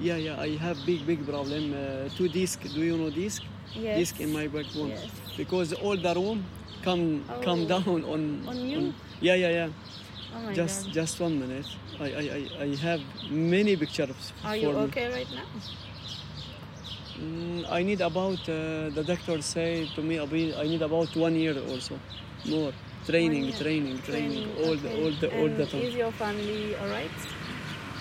Yeah, 0.00 0.16
yeah, 0.16 0.40
I 0.40 0.56
have 0.56 0.78
big, 0.86 1.06
big 1.06 1.26
problem. 1.26 1.72
Uh, 1.74 2.08
two 2.16 2.28
disc, 2.28 2.62
do 2.62 2.80
you 2.82 2.96
know 2.96 3.10
disc? 3.10 3.42
Yes. 3.74 3.98
Disc 3.98 4.20
in 4.20 4.32
my 4.32 4.46
backbone. 4.46 4.90
Yes. 4.90 5.06
Because 5.36 5.72
all 5.74 5.96
the 5.96 6.14
room 6.14 6.44
come 6.84 7.24
come 7.46 7.60
Oh. 7.64 7.68
down 7.74 8.04
on. 8.14 8.22
On 8.48 8.56
you? 8.70 8.92
yeah, 9.20 9.34
yeah, 9.34 9.50
yeah. 9.60 9.68
Oh 10.36 10.52
just 10.52 10.84
god. 10.86 10.92
just 10.94 11.20
one 11.20 11.34
minute. 11.40 11.66
I, 12.00 12.04
I, 12.04 12.22
I, 12.38 12.62
I 12.66 12.76
have 12.88 13.00
many 13.30 13.76
pictures 13.76 14.32
Are 14.44 14.56
you 14.56 14.68
me. 14.72 14.74
okay 14.86 15.06
right 15.16 15.30
now? 15.38 15.46
Mm, 17.18 17.64
I 17.70 17.82
need 17.84 18.00
about 18.00 18.40
uh, 18.48 18.90
the 18.96 19.04
doctor 19.06 19.40
say 19.40 19.88
to 19.94 20.02
me 20.02 20.18
I 20.18 20.64
need 20.72 20.82
about 20.82 21.14
one 21.16 21.34
year 21.36 21.56
also 21.70 21.98
more 22.46 22.72
training, 23.06 23.44
year. 23.44 23.56
training, 23.62 23.98
training, 24.02 24.48
all 24.64 24.76
the 24.76 24.90
all 25.00 25.12
the 25.22 25.28
all 25.38 25.48
the 25.48 25.66
time. 25.66 25.80
Is 25.82 25.94
your 25.94 26.12
family 26.12 26.74
alright? 26.82 27.16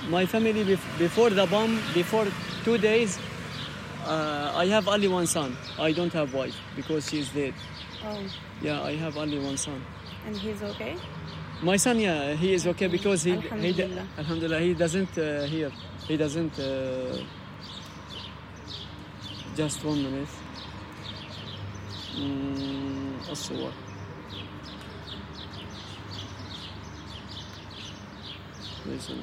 My 0.09 0.25
family 0.25 0.63
bef- 0.65 0.97
before 0.99 1.29
the 1.29 1.45
bomb, 1.45 1.79
before 1.93 2.25
two 2.65 2.77
days, 2.77 3.19
uh, 4.05 4.51
I 4.55 4.65
have 4.75 4.87
only 4.87 5.07
one 5.07 5.27
son. 5.27 5.55
I 5.79 5.91
don't 5.93 6.11
have 6.13 6.33
wife 6.33 6.57
because 6.75 7.07
she's 7.09 7.29
dead. 7.29 7.53
Oh, 8.05 8.19
Yeah, 8.62 8.82
I 8.82 8.94
have 8.96 9.16
only 9.16 9.38
one 9.38 9.56
son. 9.56 9.80
and 10.26 10.36
he's 10.36 10.62
okay? 10.62 10.96
My 11.62 11.76
son, 11.76 11.98
yeah, 11.98 12.34
he 12.34 12.54
is 12.54 12.66
okay 12.66 12.86
because 12.86 13.22
he, 13.24 13.32
he 13.32 13.36
Alhamdulillah. 13.36 14.06
Alhamdulillah, 14.18 14.60
he 14.60 14.74
doesn't 14.74 15.18
uh, 15.18 15.44
hear. 15.44 15.70
He 16.06 16.16
doesn't. 16.16 16.58
Uh, 16.58 17.18
just 19.56 19.84
one 19.84 20.02
minute. 20.02 20.28
Mm, 22.16 23.30
الصور. 23.30 23.72
Where's 28.84 29.06
the 29.08 29.14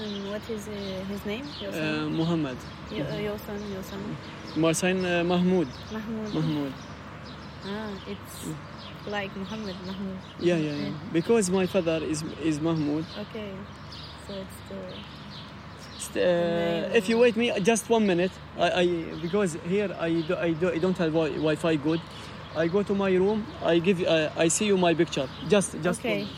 And 0.00 0.30
what 0.30 0.42
is 0.50 0.68
uh, 0.68 0.72
his 1.08 1.24
name? 1.26 1.44
Your 1.60 1.70
Uh, 1.70 1.74
son? 1.74 2.16
Muhammad. 2.16 2.56
your, 2.90 3.06
uh, 3.06 3.16
your 3.16 3.38
son, 3.38 3.58
your 3.72 3.82
son. 3.82 4.16
My 4.56 4.72
son 4.72 5.04
uh, 5.04 5.24
Mahmoud. 5.24 5.68
Mahmoud. 5.92 6.34
Mahmoud. 6.34 6.72
Ah, 7.66 7.90
it's 8.06 8.46
like 9.06 9.34
Muhammad 9.36 9.74
Mahmoud. 9.86 10.18
Yeah, 10.40 10.56
yeah, 10.56 10.72
yeah. 10.72 10.90
Because 11.12 11.50
my 11.50 11.66
father 11.66 12.00
is 12.12 12.22
is 12.42 12.60
Mahmoud. 12.60 13.04
Okay, 13.24 13.50
so 14.26 14.32
it's 14.34 14.58
the. 14.70 14.80
Uh, 16.16 16.96
if 16.96 17.08
you 17.08 17.18
wait 17.18 17.36
me 17.36 17.52
just 17.60 17.90
one 17.90 18.06
minute, 18.06 18.32
I, 18.58 18.70
I 18.82 18.86
because 19.20 19.58
here 19.68 19.90
I 20.00 20.10
do, 20.28 20.36
I, 20.36 20.52
do, 20.52 20.70
I 20.70 20.78
don't 20.78 20.96
have 20.98 21.12
wi- 21.12 21.36
Wi-Fi 21.36 21.76
good. 21.76 22.00
I 22.56 22.66
go 22.68 22.82
to 22.82 22.94
my 22.94 23.10
room. 23.14 23.44
I 23.62 23.78
give 23.78 24.02
uh, 24.02 24.30
I 24.36 24.48
see 24.48 24.66
you 24.66 24.76
my 24.78 24.94
picture. 24.94 25.28
Just 25.48 25.76
just 25.82 26.00
okay. 26.00 26.22
one- 26.22 26.30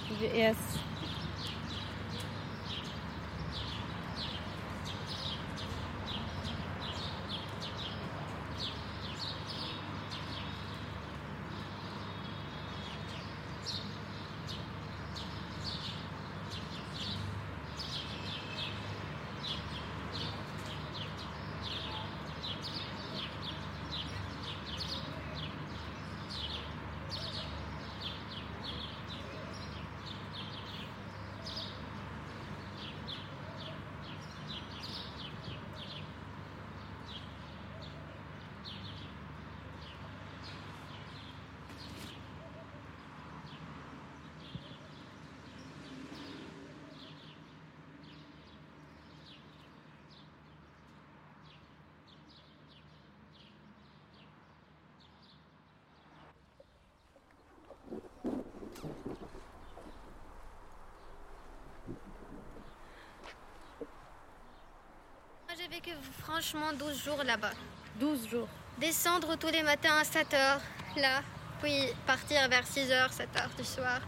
Franchement 66.23 66.73
12 66.79 67.05
jours 67.05 67.23
là-bas. 67.25 67.53
12 67.99 68.29
jours. 68.29 68.49
Descendre 68.79 69.37
tous 69.37 69.49
les 69.49 69.63
matins 69.63 69.97
à 70.01 70.05
7 70.05 70.35
heures, 70.35 70.61
là, 70.97 71.23
puis 71.63 71.87
partir 72.07 72.49
vers 72.49 72.67
6 72.67 72.91
heures, 72.91 73.13
7 73.13 73.29
heures 73.37 73.51
du 73.57 73.65
soir. 73.65 74.01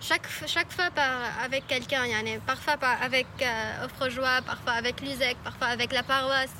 Chaque, 0.00 0.26
chaque 0.46 0.70
fois 0.70 0.90
par, 0.90 1.20
avec 1.42 1.66
quelqu'un, 1.66 2.06
yani, 2.06 2.38
parfois 2.46 2.76
par, 2.76 3.02
avec 3.02 3.26
euh, 3.42 3.84
Offre 3.84 4.08
Joie, 4.08 4.42
parfois 4.46 4.72
avec 4.74 5.00
l'USEC, 5.00 5.36
parfois 5.42 5.68
avec 5.68 5.92
la 5.92 6.02
paroisse, 6.02 6.54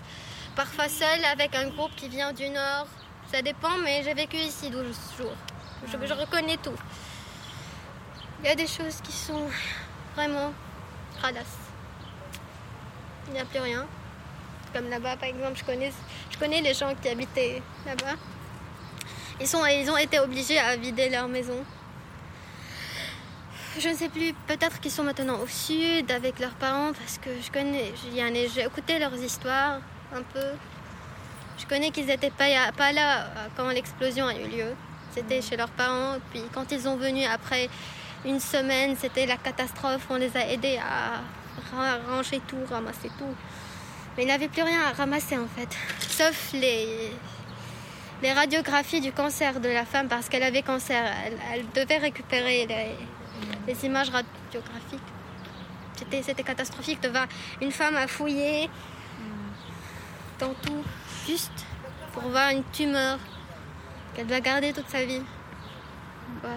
parfois 0.56 0.88
seul 0.88 1.24
avec 1.24 1.54
un 1.54 1.68
groupe 1.68 1.94
qui 1.94 2.08
vient 2.08 2.32
du 2.32 2.48
Nord. 2.48 2.88
Ça 3.30 3.42
dépend, 3.42 3.76
mais 3.84 4.02
j'ai 4.02 4.14
vécu 4.14 4.36
ici 4.36 4.70
12 4.70 4.84
jours. 5.18 5.36
Je, 5.86 6.06
je 6.06 6.14
reconnais 6.14 6.56
tout. 6.56 6.76
Il 8.40 8.46
y 8.46 8.50
a 8.50 8.54
des 8.54 8.66
choses 8.66 9.00
qui 9.02 9.12
sont 9.12 9.48
vraiment 10.14 10.52
ralasses. 11.20 11.58
Il 13.28 13.34
n'y 13.34 13.40
a 13.40 13.44
plus 13.44 13.60
rien. 13.60 13.86
Comme 14.72 14.88
là-bas, 14.90 15.16
par 15.16 15.28
exemple, 15.28 15.56
je 15.56 15.64
connais, 15.64 15.92
je 16.30 16.38
connais 16.38 16.60
les 16.60 16.74
gens 16.74 16.94
qui 17.00 17.08
habitaient 17.08 17.62
là-bas. 17.86 18.14
Ils, 19.40 19.46
ils 19.82 19.90
ont 19.90 19.96
été 19.96 20.18
obligés 20.18 20.58
à 20.58 20.76
vider 20.76 21.08
leur 21.08 21.28
maison. 21.28 21.64
Je 23.78 23.88
ne 23.88 23.94
sais 23.94 24.08
plus, 24.08 24.32
peut-être 24.46 24.80
qu'ils 24.80 24.90
sont 24.90 25.04
maintenant 25.04 25.38
au 25.38 25.46
sud 25.46 26.10
avec 26.10 26.40
leurs 26.40 26.54
parents 26.54 26.92
parce 26.92 27.18
que 27.18 27.30
je 27.40 27.50
connais, 27.50 27.92
j'ai 28.52 28.62
écouté 28.64 28.98
leurs 28.98 29.14
histoires 29.14 29.78
un 30.14 30.22
peu. 30.22 30.46
Je 31.58 31.66
connais 31.66 31.90
qu'ils 31.90 32.06
n'étaient 32.06 32.30
pas, 32.30 32.46
pas 32.76 32.92
là 32.92 33.26
quand 33.56 33.68
l'explosion 33.68 34.26
a 34.26 34.34
eu 34.34 34.48
lieu. 34.48 34.74
C'était 35.14 35.40
chez 35.40 35.56
leurs 35.56 35.70
parents. 35.70 36.16
Puis 36.32 36.42
quand 36.52 36.70
ils 36.72 36.80
sont 36.80 36.96
venus 36.96 37.28
après 37.32 37.68
une 38.24 38.40
semaine, 38.40 38.96
c'était 38.98 39.26
la 39.26 39.36
catastrophe. 39.36 40.06
On 40.10 40.16
les 40.16 40.36
a 40.36 40.46
aidés 40.48 40.78
à 40.78 41.20
ra- 41.76 41.98
ranger 42.08 42.40
tout, 42.48 42.58
ramasser 42.68 43.10
tout. 43.18 43.34
Mais 44.18 44.24
il 44.24 44.26
n'avait 44.26 44.48
plus 44.48 44.62
rien 44.62 44.82
à 44.82 44.92
ramasser 44.92 45.38
en 45.38 45.46
fait. 45.46 45.68
Sauf 46.00 46.52
les, 46.52 47.12
les 48.20 48.32
radiographies 48.32 49.00
du 49.00 49.12
cancer 49.12 49.60
de 49.60 49.68
la 49.68 49.84
femme 49.84 50.08
parce 50.08 50.28
qu'elle 50.28 50.42
avait 50.42 50.62
cancer. 50.62 51.04
Elle, 51.24 51.38
elle 51.52 51.70
devait 51.70 51.98
récupérer 51.98 52.66
les, 52.66 52.96
les 53.68 53.84
images 53.86 54.10
radiographiques. 54.10 54.98
C'était, 55.94 56.22
c'était 56.24 56.42
catastrophique 56.42 57.00
de 57.00 57.10
voir 57.10 57.28
une 57.62 57.70
femme 57.70 57.94
à 57.94 58.08
fouiller 58.08 58.68
dans 60.40 60.54
tout, 60.54 60.82
juste 61.24 61.64
pour 62.12 62.24
voir 62.24 62.50
une 62.50 62.64
tumeur 62.72 63.20
qu'elle 64.14 64.26
doit 64.26 64.40
garder 64.40 64.72
toute 64.72 64.88
sa 64.88 65.04
vie. 65.04 65.22
Ouais. 66.42 66.50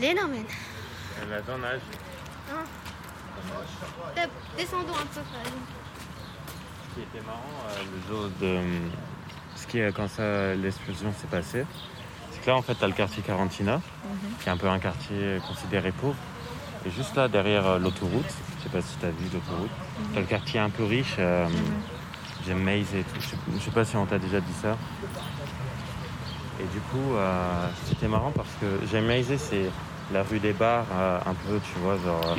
L'énorme. 0.00 0.32
Elle 1.22 1.32
a 1.34 1.42
ton 1.42 1.62
âge. 1.62 1.80
Hein. 2.50 2.64
Descendons 4.56 4.94
un 4.94 5.06
peu. 5.06 5.20
Ce 6.90 6.94
qui 6.94 7.00
était 7.00 7.26
marrant 7.26 7.40
euh, 7.68 7.82
le 7.92 8.14
jour 8.14 8.30
de. 8.40 8.60
Ce 9.56 9.66
qui 9.66 9.78
est 9.78 9.92
quand 9.92 10.08
ça 10.08 10.54
l'explosion 10.54 11.12
s'est 11.12 11.26
passée, 11.26 11.64
c'est 12.30 12.40
que 12.42 12.50
là 12.50 12.56
en 12.56 12.62
fait 12.62 12.74
t'as 12.74 12.86
le 12.86 12.92
quartier 12.92 13.22
Carantina, 13.22 13.80
qui 14.40 14.48
est 14.48 14.52
un 14.52 14.56
peu 14.56 14.68
un 14.68 14.78
quartier 14.78 15.38
considéré 15.46 15.92
pauvre. 15.92 16.16
Et 16.84 16.90
juste 16.90 17.14
là 17.14 17.28
derrière 17.28 17.66
euh, 17.66 17.78
l'autoroute, 17.78 18.34
je 18.58 18.62
sais 18.64 18.68
pas 18.68 18.82
si 18.82 18.96
t'as 18.96 19.10
vu 19.10 19.28
l'autoroute, 19.32 19.70
t'as 20.12 20.20
le 20.20 20.26
quartier 20.26 20.58
un 20.60 20.70
peu 20.70 20.84
riche, 20.84 21.14
euh, 21.18 21.48
j'aime 22.46 22.62
Maze 22.62 22.94
et 22.94 23.02
tout. 23.04 23.20
Je 23.20 23.26
sais, 23.26 23.36
je 23.54 23.60
sais 23.60 23.70
pas 23.70 23.84
si 23.84 23.96
on 23.96 24.06
t'a 24.06 24.18
déjà 24.18 24.40
dit 24.40 24.54
ça. 24.60 24.76
Et 26.60 26.64
du 26.64 26.80
coup, 26.80 27.14
euh, 27.14 27.68
c'était 27.86 28.08
marrant 28.08 28.32
parce 28.34 28.50
que 28.60 28.66
j'aime 28.90 29.06
Maze, 29.06 29.34
c'est 29.36 29.70
la 30.12 30.22
rue 30.22 30.38
des 30.38 30.52
bars, 30.52 30.86
euh, 30.92 31.18
un 31.24 31.34
peu, 31.34 31.60
tu 31.72 31.78
vois, 31.80 31.96
genre. 31.96 32.34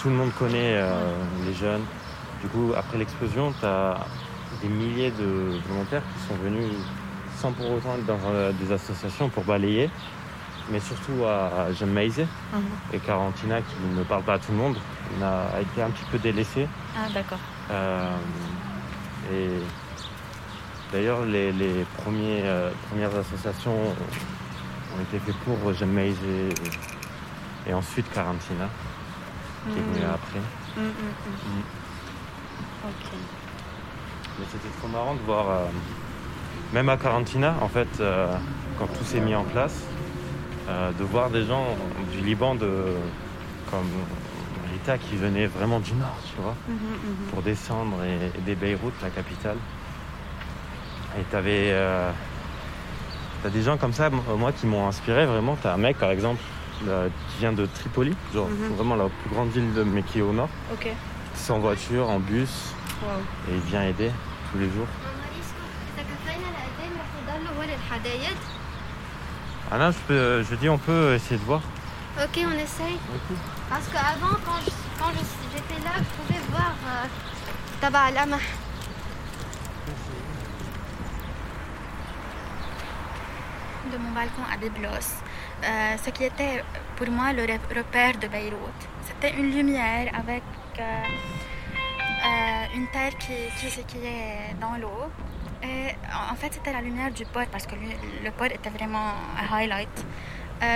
Tout 0.00 0.08
le 0.08 0.14
monde 0.14 0.32
connaît 0.38 0.76
euh, 0.76 1.12
les 1.46 1.52
jeunes. 1.52 1.82
Du 2.40 2.48
coup, 2.48 2.72
après 2.76 2.96
l'explosion, 2.96 3.52
tu 3.58 3.66
as 3.66 3.98
des 4.62 4.68
milliers 4.68 5.10
de 5.10 5.58
volontaires 5.68 6.02
qui 6.14 6.26
sont 6.26 6.40
venus 6.42 6.72
sans 7.36 7.52
pour 7.52 7.70
autant 7.70 7.94
être 7.94 8.06
dans 8.06 8.18
euh, 8.26 8.52
des 8.52 8.72
associations 8.72 9.28
pour 9.28 9.44
balayer, 9.44 9.90
mais 10.70 10.80
surtout 10.80 11.24
à, 11.26 11.64
à 11.64 11.72
Jeanne 11.72 11.92
Maïzé 11.92 12.26
et 12.92 12.98
Carantina 12.98 13.60
qui 13.60 13.74
ne 13.94 14.02
parle 14.04 14.22
pas 14.22 14.34
à 14.34 14.38
tout 14.38 14.52
le 14.52 14.58
monde, 14.58 14.76
on 15.18 15.22
a 15.22 15.60
été 15.60 15.82
un 15.82 15.90
petit 15.90 16.04
peu 16.10 16.18
délaissé. 16.18 16.66
Ah, 16.96 17.08
d'accord. 17.12 17.38
Euh, 17.70 18.16
et 19.32 19.48
d'ailleurs, 20.92 21.24
les, 21.26 21.52
les 21.52 21.84
premiers, 21.98 22.42
premières 22.88 23.14
associations 23.16 23.76
ont 23.76 25.02
été 25.02 25.18
faites 25.18 25.36
pour 25.36 25.72
Jeanne 25.74 25.98
et 27.66 27.74
ensuite 27.74 28.10
Carantina 28.12 28.68
qui 29.64 29.78
est 29.78 29.82
venu 29.82 30.04
après. 30.04 30.40
Mm, 30.76 30.80
mm, 30.80 30.88
mm. 31.46 31.62
Ok. 32.84 33.12
Mais 34.38 34.46
c'était 34.50 34.74
trop 34.78 34.88
marrant 34.88 35.14
de 35.14 35.20
voir, 35.20 35.50
euh, 35.50 35.66
même 36.72 36.88
à 36.88 36.96
Carantina, 36.96 37.54
en 37.60 37.68
fait, 37.68 37.88
euh, 38.00 38.34
quand 38.78 38.86
tout 38.86 39.04
s'est 39.04 39.20
mis 39.20 39.34
en 39.34 39.44
place, 39.44 39.84
euh, 40.68 40.90
de 40.92 41.04
voir 41.04 41.30
des 41.30 41.44
gens 41.44 41.64
du 42.12 42.20
Liban, 42.20 42.54
de, 42.54 42.94
comme 43.70 43.88
l'État 44.72 44.96
qui 44.96 45.16
venait 45.16 45.46
vraiment 45.46 45.80
du 45.80 45.92
nord, 45.94 46.16
tu 46.24 46.40
vois, 46.40 46.54
pour 47.30 47.42
descendre 47.42 47.96
et 48.04 48.38
aider 48.38 48.54
Beyrouth, 48.54 48.94
la 49.02 49.10
capitale. 49.10 49.56
Et 51.18 51.22
t'avais. 51.24 51.74
T'as 53.42 53.48
des 53.48 53.62
gens 53.62 53.78
comme 53.78 53.94
ça, 53.94 54.10
moi, 54.10 54.52
qui 54.52 54.66
m'ont 54.66 54.86
inspiré 54.86 55.26
vraiment. 55.26 55.56
T'as 55.60 55.74
un 55.74 55.78
mec, 55.78 55.98
par 55.98 56.10
exemple, 56.10 56.40
là, 56.86 57.04
qui 57.08 57.38
vient 57.40 57.52
de 57.52 57.66
Tripoli, 57.66 58.14
mhm. 58.34 58.74
vraiment 58.76 58.96
la 58.96 59.04
plus 59.04 59.30
grande 59.32 59.50
ville, 59.50 59.72
de, 59.74 59.82
mais 59.82 60.02
qui 60.02 60.18
est 60.18 60.22
au 60.22 60.32
nord. 60.32 60.48
C'est 61.34 61.52
en 61.52 61.58
voiture, 61.58 62.08
en 62.08 62.18
bus. 62.18 62.74
Et 63.48 63.54
il 63.54 63.60
vient 63.60 63.82
aider 63.82 64.10
tous 64.52 64.58
les 64.58 64.66
jours. 64.66 64.86
Ah 69.72 69.78
là, 69.78 69.92
je, 70.08 70.54
dis, 70.56 70.68
on 70.68 70.78
peut 70.78 71.14
essayer 71.14 71.36
de 71.36 71.44
voir. 71.44 71.60
Ok, 72.20 72.40
on 72.44 72.58
essaye. 72.58 72.98
Parce 73.68 73.86
qu'avant, 73.86 74.36
quand 74.44 74.58
j'étais 74.64 74.74
quand 74.98 75.84
là, 75.84 75.92
je 75.98 76.04
pouvais 76.20 76.40
voir 76.50 76.74
euh, 76.86 77.06
de 83.92 83.96
mon 83.98 84.10
balcon 84.12 84.42
à 84.52 84.56
Byblos, 84.56 84.88
euh, 85.64 85.96
ce 86.04 86.10
qui 86.10 86.24
était 86.24 86.62
pour 86.96 87.08
moi 87.10 87.32
le 87.32 87.42
rep- 87.44 87.72
repère 87.76 88.16
de 88.18 88.28
Beyrouth. 88.28 88.82
C'était 89.06 89.34
une 89.38 89.50
lumière 89.52 90.06
avec 90.14 90.42
euh, 90.78 90.82
euh, 90.82 92.76
une 92.76 92.86
terre 92.88 93.16
qui, 93.18 93.34
qui, 93.58 93.68
qui 93.84 93.98
est 94.06 94.54
dans 94.60 94.76
l'eau. 94.80 95.10
Et 95.62 95.94
en 96.32 96.34
fait, 96.36 96.52
c'était 96.54 96.72
la 96.72 96.80
lumière 96.80 97.10
du 97.10 97.24
port 97.26 97.46
parce 97.52 97.66
que 97.66 97.74
lui- 97.74 97.96
le 98.24 98.30
port 98.30 98.46
était 98.46 98.70
vraiment 98.70 99.10
un 99.40 99.54
highlight. 99.56 99.96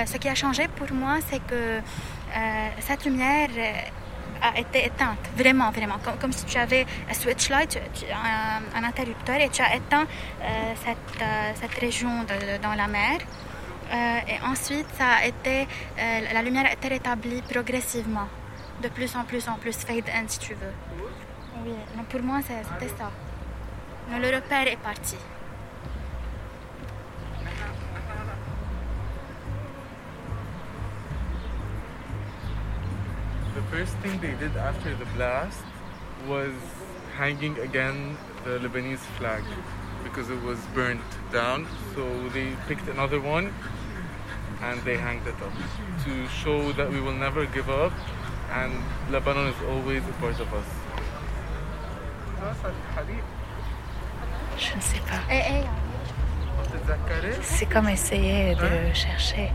Ce 0.07 0.17
qui 0.17 0.29
a 0.31 0.35
changé 0.35 0.67
pour 0.69 0.91
moi, 0.93 1.17
c'est 1.29 1.43
que 1.47 1.81
cette 2.81 3.05
lumière 3.05 3.51
a 4.49 4.59
été 4.59 4.79
éteinte, 4.91 5.25
vraiment, 5.37 5.71
vraiment. 5.71 5.99
Comme, 6.05 6.19
comme 6.21 6.33
si 6.33 6.45
tu 6.45 6.57
avais 6.59 6.85
un 7.11 7.15
switch 7.15 7.49
light, 7.49 7.71
tu- 7.71 8.01
tu- 8.07 8.13
un, 8.13 8.61
un 8.79 8.85
interrupteur, 8.85 9.37
et 9.45 9.49
tu 9.49 9.63
as 9.63 9.75
éteint 9.77 10.07
euh, 10.43 10.47
cette, 10.85 11.23
euh, 11.23 11.53
cette 11.61 11.75
région 11.87 12.15
de- 12.31 12.59
dans 12.63 12.75
la 12.75 12.87
mer. 12.87 13.19
Euh, 13.93 14.19
et 14.33 14.39
ensuite, 14.53 14.87
ça 14.99 15.09
a 15.21 15.27
été, 15.27 15.57
la 16.33 16.43
lumière 16.43 16.67
a 16.67 16.73
été 16.73 16.89
rétablie 16.89 17.43
progressivement, 17.55 18.29
de 18.83 18.89
plus 18.89 19.15
en 19.17 19.25
plus 19.25 19.47
en 19.49 19.55
plus, 19.63 19.77
fade 19.89 20.09
in 20.19 20.25
si 20.27 20.39
tu 20.39 20.55
veux. 20.55 20.75
Oui, 21.65 21.75
donc 21.97 22.07
pour 22.07 22.23
moi, 22.23 22.39
c'était 22.43 22.93
ça. 22.99 23.11
Donc, 24.11 24.21
le 24.23 24.29
repère 24.37 24.67
est 24.67 24.77
parti. 24.91 25.17
First 33.75 33.97
thing 34.03 34.15
they 34.21 34.35
did 34.45 34.55
after 34.57 34.91
the 35.03 35.09
blast 35.17 35.65
was 36.29 36.55
hanging 37.19 37.59
again 37.59 38.17
the 38.45 38.53
Lebanese 38.65 39.07
flag 39.19 39.43
because 40.05 40.31
it 40.31 40.41
was 40.43 40.61
burnt 40.77 41.11
down. 41.33 41.67
So 41.95 42.03
they 42.29 42.49
picked 42.69 42.87
another 42.97 43.21
one 43.21 43.47
and 44.63 44.81
they 44.83 44.97
hanged 44.97 45.27
it 45.27 45.39
up 45.47 45.55
to 46.05 46.13
show 46.43 46.71
that 46.79 46.89
we 46.95 47.01
will 47.01 47.19
never 47.27 47.47
give 47.47 47.69
up 47.69 47.93
and 48.53 48.73
Lebanon 49.11 49.49
is 49.49 49.61
always 49.73 50.03
a 50.15 50.15
part 50.23 50.39
of 50.45 50.49
us. 50.61 50.69
Je 54.57 54.77
ne 54.77 54.81
sais 54.81 55.03
pas. 55.11 55.23
Eh, 55.31 55.43
eh, 55.51 55.65
C'est 57.43 57.67
comme 57.67 57.89
essayer 57.89 58.55
de 58.55 58.95
chercher 58.95 59.51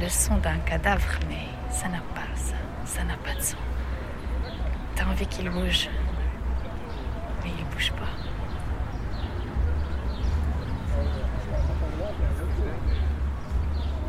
le 0.00 0.08
son 0.08 0.38
d'un 0.38 0.58
cadavre, 0.70 1.18
mais 1.28 1.55
ça 1.70 1.88
n'a 1.88 2.00
pas 2.14 2.26
ça. 2.34 2.54
Ça 2.84 3.04
n'a 3.04 3.16
pas 3.16 3.34
de 3.34 3.42
son. 3.42 3.56
T'as 4.94 5.04
envie 5.04 5.26
qu'il 5.26 5.50
bouge, 5.50 5.88
mais 7.42 7.50
il 7.58 7.64
bouge 7.66 7.92
pas. 7.92 8.12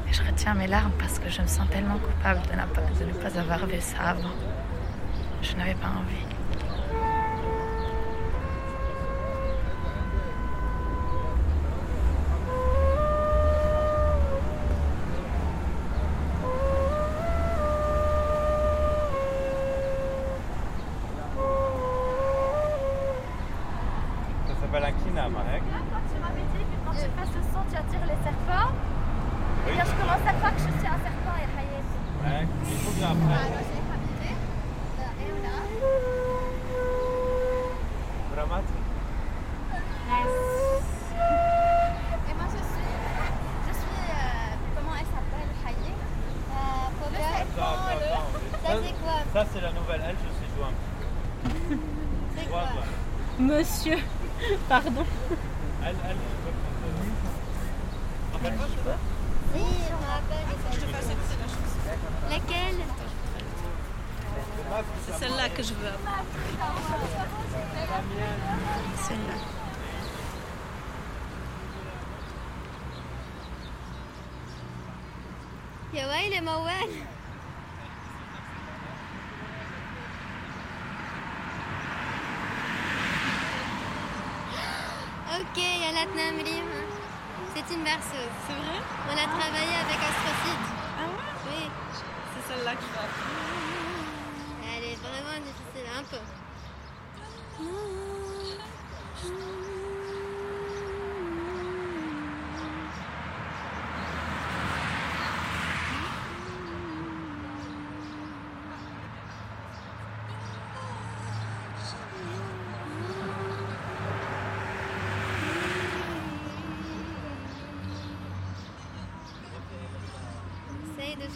Et 0.08 0.14
je 0.14 0.24
retiens 0.24 0.54
mes 0.54 0.68
larmes 0.68 0.92
parce 1.00 1.20
que 1.20 1.30
je 1.30 1.42
me 1.42 1.48
sens 1.48 1.68
tellement 1.70 1.98
coupable 1.98 2.42
de, 2.48 3.06
ne 3.06 3.14
pas 3.14 3.40
avoir 3.40 3.66
vu 3.66 3.82
ça 3.82 4.10
avant. 4.10 4.36
Je 5.42 5.56
n'avais 5.56 5.76
pas 5.76 5.88
envie. 5.88 6.37
tu 25.48 26.20
m'avais 26.20 26.44
dit 26.52 26.66
quand 26.86 26.92
tu 26.92 27.00
euh. 27.00 27.16
fais 27.16 27.28
ce 27.28 27.40
son, 27.52 27.64
tu 27.70 27.76
attires 27.78 28.06
les 28.06 28.20
serpents, 28.24 28.72
je 29.68 29.94
commence 29.96 30.26
à 30.28 30.34
croire 30.34 30.54
que 30.56 30.60
je 30.60 30.72
suis 30.78 30.88
un 30.88 31.00
serpent, 31.00 31.36
et 31.38 31.48
Hayes. 31.58 31.88
Ouais, 32.24 32.48
il 32.70 32.78
faut 32.78 32.96
ah, 33.04 33.14
Et 42.30 42.34
moi, 42.34 42.48
je 42.50 42.58
suis. 42.58 42.92
Je 43.68 43.74
suis. 43.74 44.00
Euh, 44.10 44.56
comment 44.76 44.96
elle 45.00 45.06
s'appelle 45.06 45.52
euh, 48.66 49.22
Ça, 49.34 49.42
c'est 49.54 49.62
la 49.62 49.72
nouvelle 49.72 50.02
elle, 50.08 50.16
je 50.16 50.30
sais. 50.30 50.48
C'est 52.38 52.50
quoi 52.50 52.64
Monsieur. 53.40 53.98
Pardon. 54.70 55.06
Elle, 55.97 55.97
elle, 56.09 56.17
je 56.17 56.37
peux 56.45 56.55
prendre. 56.61 57.33
Rappelle-moi, 58.33 58.67
je 58.71 58.79
peux 58.83 58.97
Si, 59.55 59.65
je 59.89 59.95
me 59.95 60.07
rappelle. 60.15 60.47
Je 60.73 60.79
te 60.81 60.87
fasse 60.87 61.09
Laquelle 62.31 62.81
C'est 65.07 65.19
celle-là 65.19 65.49
que 65.51 65.63
je 65.63 65.75
veux 65.75 65.87
avoir. 65.87 66.25
Celle-là. 69.07 69.35
يا 75.95 76.07
ويلي 76.07 76.41
موال 76.41 76.89
Ok, 85.40 85.58
il 85.58 85.82
y 85.82 85.86
a 85.86 85.92
la 85.92 86.06
Tnamrim. 86.08 86.66
C'est 87.54 87.68
une 87.72 87.84
berceuse. 87.84 88.34
C'est 88.48 88.54
vrai 88.56 88.82
On 89.08 89.14
a 89.14 89.28
travaillé 89.40 89.76
avec 89.86 90.00
Astrocyte. 90.02 90.68
Ah 90.98 91.06
ouais 91.06 91.22
Oui. 91.46 91.62
C'est 92.34 92.44
celle-là 92.54 92.74
veux 92.82 92.98
avoir. 92.98 93.28
Elle 94.66 94.84
est 94.84 94.96
vraiment 94.96 95.38
difficile, 95.46 95.88
un 95.96 96.04
peu. 96.10 96.22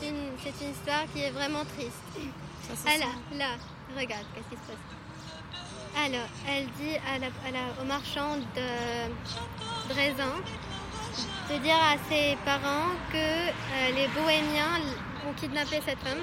c'est 0.00 0.08
une, 0.08 0.70
histoire 0.72 1.04
qui 1.12 1.20
est 1.22 1.30
vraiment 1.30 1.64
triste. 1.76 2.02
Ça, 2.62 2.74
c'est 2.74 2.88
Ah 2.94 2.98
là, 2.98 3.06
ça. 3.06 3.38
là, 3.38 3.46
regarde, 3.98 4.24
qu'est-ce 4.34 4.48
qui 4.48 4.56
se 4.56 4.68
passe 4.70 6.04
Alors, 6.06 6.28
elle 6.48 6.66
dit 6.80 6.96
à 6.96 7.18
la, 7.18 7.26
à 7.26 7.50
la- 7.50 7.82
au 7.82 7.84
marchand 7.86 8.36
de 8.56 9.92
Drézin 9.92 10.34
de 11.50 11.56
dire 11.58 11.74
à 11.76 11.96
ses 12.10 12.36
parents 12.44 12.90
que 13.10 13.16
euh, 13.16 13.90
les 13.94 14.06
bohémiens 14.08 14.80
ont 15.26 15.32
kidnappé 15.32 15.80
cette 15.84 15.98
femme 16.00 16.22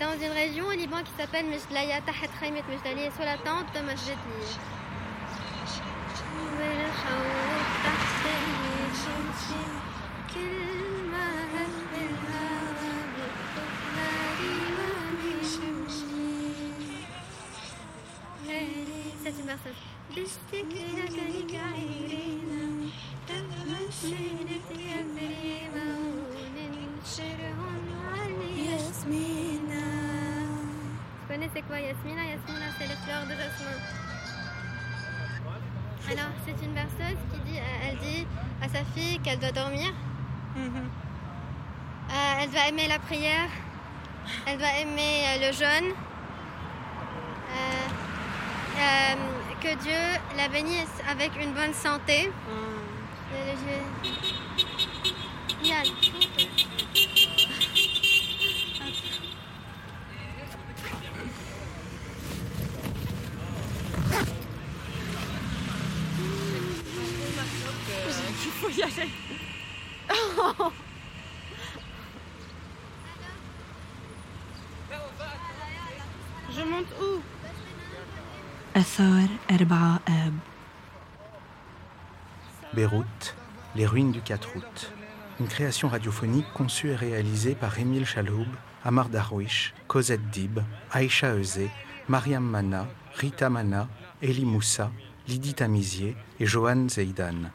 dans 0.00 0.12
une 0.20 0.32
région 0.32 0.66
au 0.66 0.72
Liban 0.72 0.98
qui 1.04 1.12
s'appelle 1.16 1.46
Mishlaya 1.46 2.00
Tahat 2.00 2.28
Khaymet 2.40 2.64
Mishlali, 2.68 3.08
sur 3.14 3.24
la 3.24 3.36
tente 3.38 3.72
de 3.74 3.80
Masjid. 3.86 4.16
C'est 19.62 19.70
une 20.58 20.68
berceuse. 20.68 21.34
Vous 31.20 31.26
connaissez 31.28 31.62
quoi 31.62 31.78
Yasmina? 31.80 32.24
Yasmina, 32.24 32.66
c'est 32.78 32.86
les 32.86 32.96
fleurs 32.96 33.24
de 33.24 33.34
jasmin. 33.34 33.78
Alors, 36.10 36.32
c'est 36.44 36.58
une 36.64 36.74
berceuse 36.74 37.18
qui 37.32 37.38
dit, 37.50 37.58
euh, 37.58 37.88
elle 37.88 37.98
dit 37.98 38.26
à 38.62 38.68
sa 38.68 38.84
fille 38.94 39.18
qu'elle 39.20 39.38
doit 39.38 39.52
dormir. 39.52 39.92
Euh, 40.56 42.40
elle 42.40 42.50
doit 42.50 42.66
aimer 42.68 42.88
la 42.88 42.98
prière. 42.98 43.48
Elle 44.46 44.58
doit 44.58 44.76
aimer 44.80 45.24
euh, 45.26 45.46
le 45.46 45.52
jeûne. 45.52 45.92
Euh, 47.50 47.88
euh, 48.78 49.14
que 49.64 49.74
Dieu 49.82 50.02
la 50.36 50.48
bénisse 50.48 51.00
avec 51.10 51.30
une 51.42 51.54
bonne 51.54 51.72
santé. 51.72 52.30
Euh, 52.50 52.74
Beyrouth, 82.74 83.36
les 83.76 83.86
ruines 83.86 84.10
du 84.10 84.20
4 84.20 84.56
août. 84.56 84.92
Une 85.38 85.46
création 85.46 85.88
radiophonique 85.88 86.52
conçue 86.54 86.90
et 86.90 86.96
réalisée 86.96 87.54
par 87.54 87.78
Émile 87.78 88.04
Chaloub, 88.04 88.46
Amar 88.84 89.08
Darwish, 89.08 89.72
Cosette 89.86 90.28
Dib, 90.30 90.58
Aïcha 90.90 91.36
Euzé, 91.36 91.70
Mariam 92.08 92.44
Mana, 92.44 92.88
Rita 93.14 93.48
Mana, 93.48 93.88
Elie 94.22 94.44
Moussa, 94.44 94.90
Lydie 95.28 95.54
Tamizier 95.54 96.16
et 96.40 96.46
Johan 96.46 96.88
Zeidan. 96.88 97.50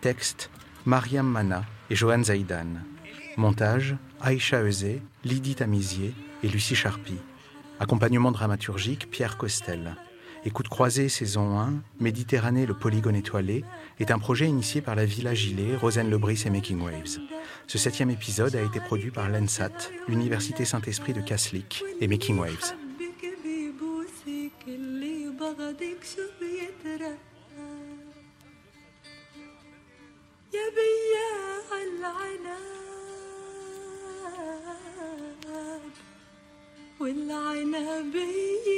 Texte 0.00 0.50
Mariam 0.86 1.26
Mana 1.26 1.64
et 1.90 1.96
Johan 1.96 2.22
Zeidan. 2.22 2.82
Montage 3.36 3.96
Aïcha 4.20 4.62
Euzé, 4.62 5.02
Lydie 5.24 5.56
Tamizier 5.56 6.14
et 6.44 6.48
Lucie 6.48 6.76
Charpie. 6.76 7.20
Accompagnement 7.80 8.30
dramaturgique 8.30 9.10
Pierre 9.10 9.36
Costel. 9.36 9.96
Écoute 10.45 10.69
croisée 10.69 11.09
saison 11.09 11.59
1, 11.59 11.73
Méditerranée 11.99 12.65
le 12.65 12.73
polygone 12.73 13.15
étoilé, 13.15 13.65
est 13.99 14.11
un 14.11 14.19
projet 14.19 14.47
initié 14.47 14.81
par 14.81 14.95
la 14.95 15.05
Villa 15.05 15.33
Gilet, 15.33 15.75
Rosen 15.75 16.09
Lebris 16.09 16.43
et 16.45 16.49
Making 16.49 16.81
Waves. 16.81 17.19
Ce 17.67 17.77
septième 17.77 18.09
épisode 18.09 18.55
a 18.55 18.61
été 18.61 18.79
produit 18.79 19.11
par 19.11 19.29
l'ENSAT, 19.29 19.91
l'Université 20.07 20.65
Saint-Esprit 20.65 21.13
de 21.13 21.21
Kaslik 21.21 21.83
et 21.99 22.07
Making 22.07 22.39
Waves. 22.39 22.73
حبك 37.89 38.69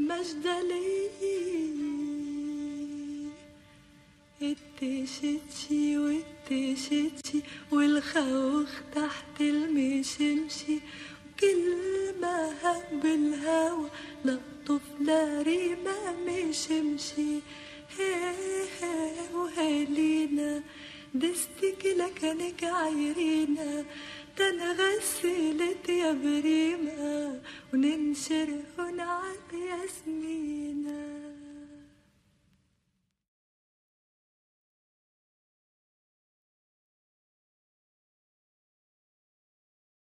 مجدليه 0.00 1.20
اتشتشي 4.42 5.98
واتشتشي 5.98 7.40
والخوخ 7.72 8.70
تحت 8.94 9.40
المشمشي. 9.40 10.78
كلمة 11.40 12.52
بالهوا 13.02 13.88
لطف 14.24 14.86
لا 15.00 15.42
ريمة 15.42 15.98
مشمشي. 16.26 17.32
وهالينا 19.34 20.62
دستك 21.14 21.82
لكنك 22.00 22.64
عيرينا. 22.64 23.84
تنغسلت 24.36 25.88
يا 25.88 26.12
بريمة 26.12 27.40
وننشرها 27.74 28.69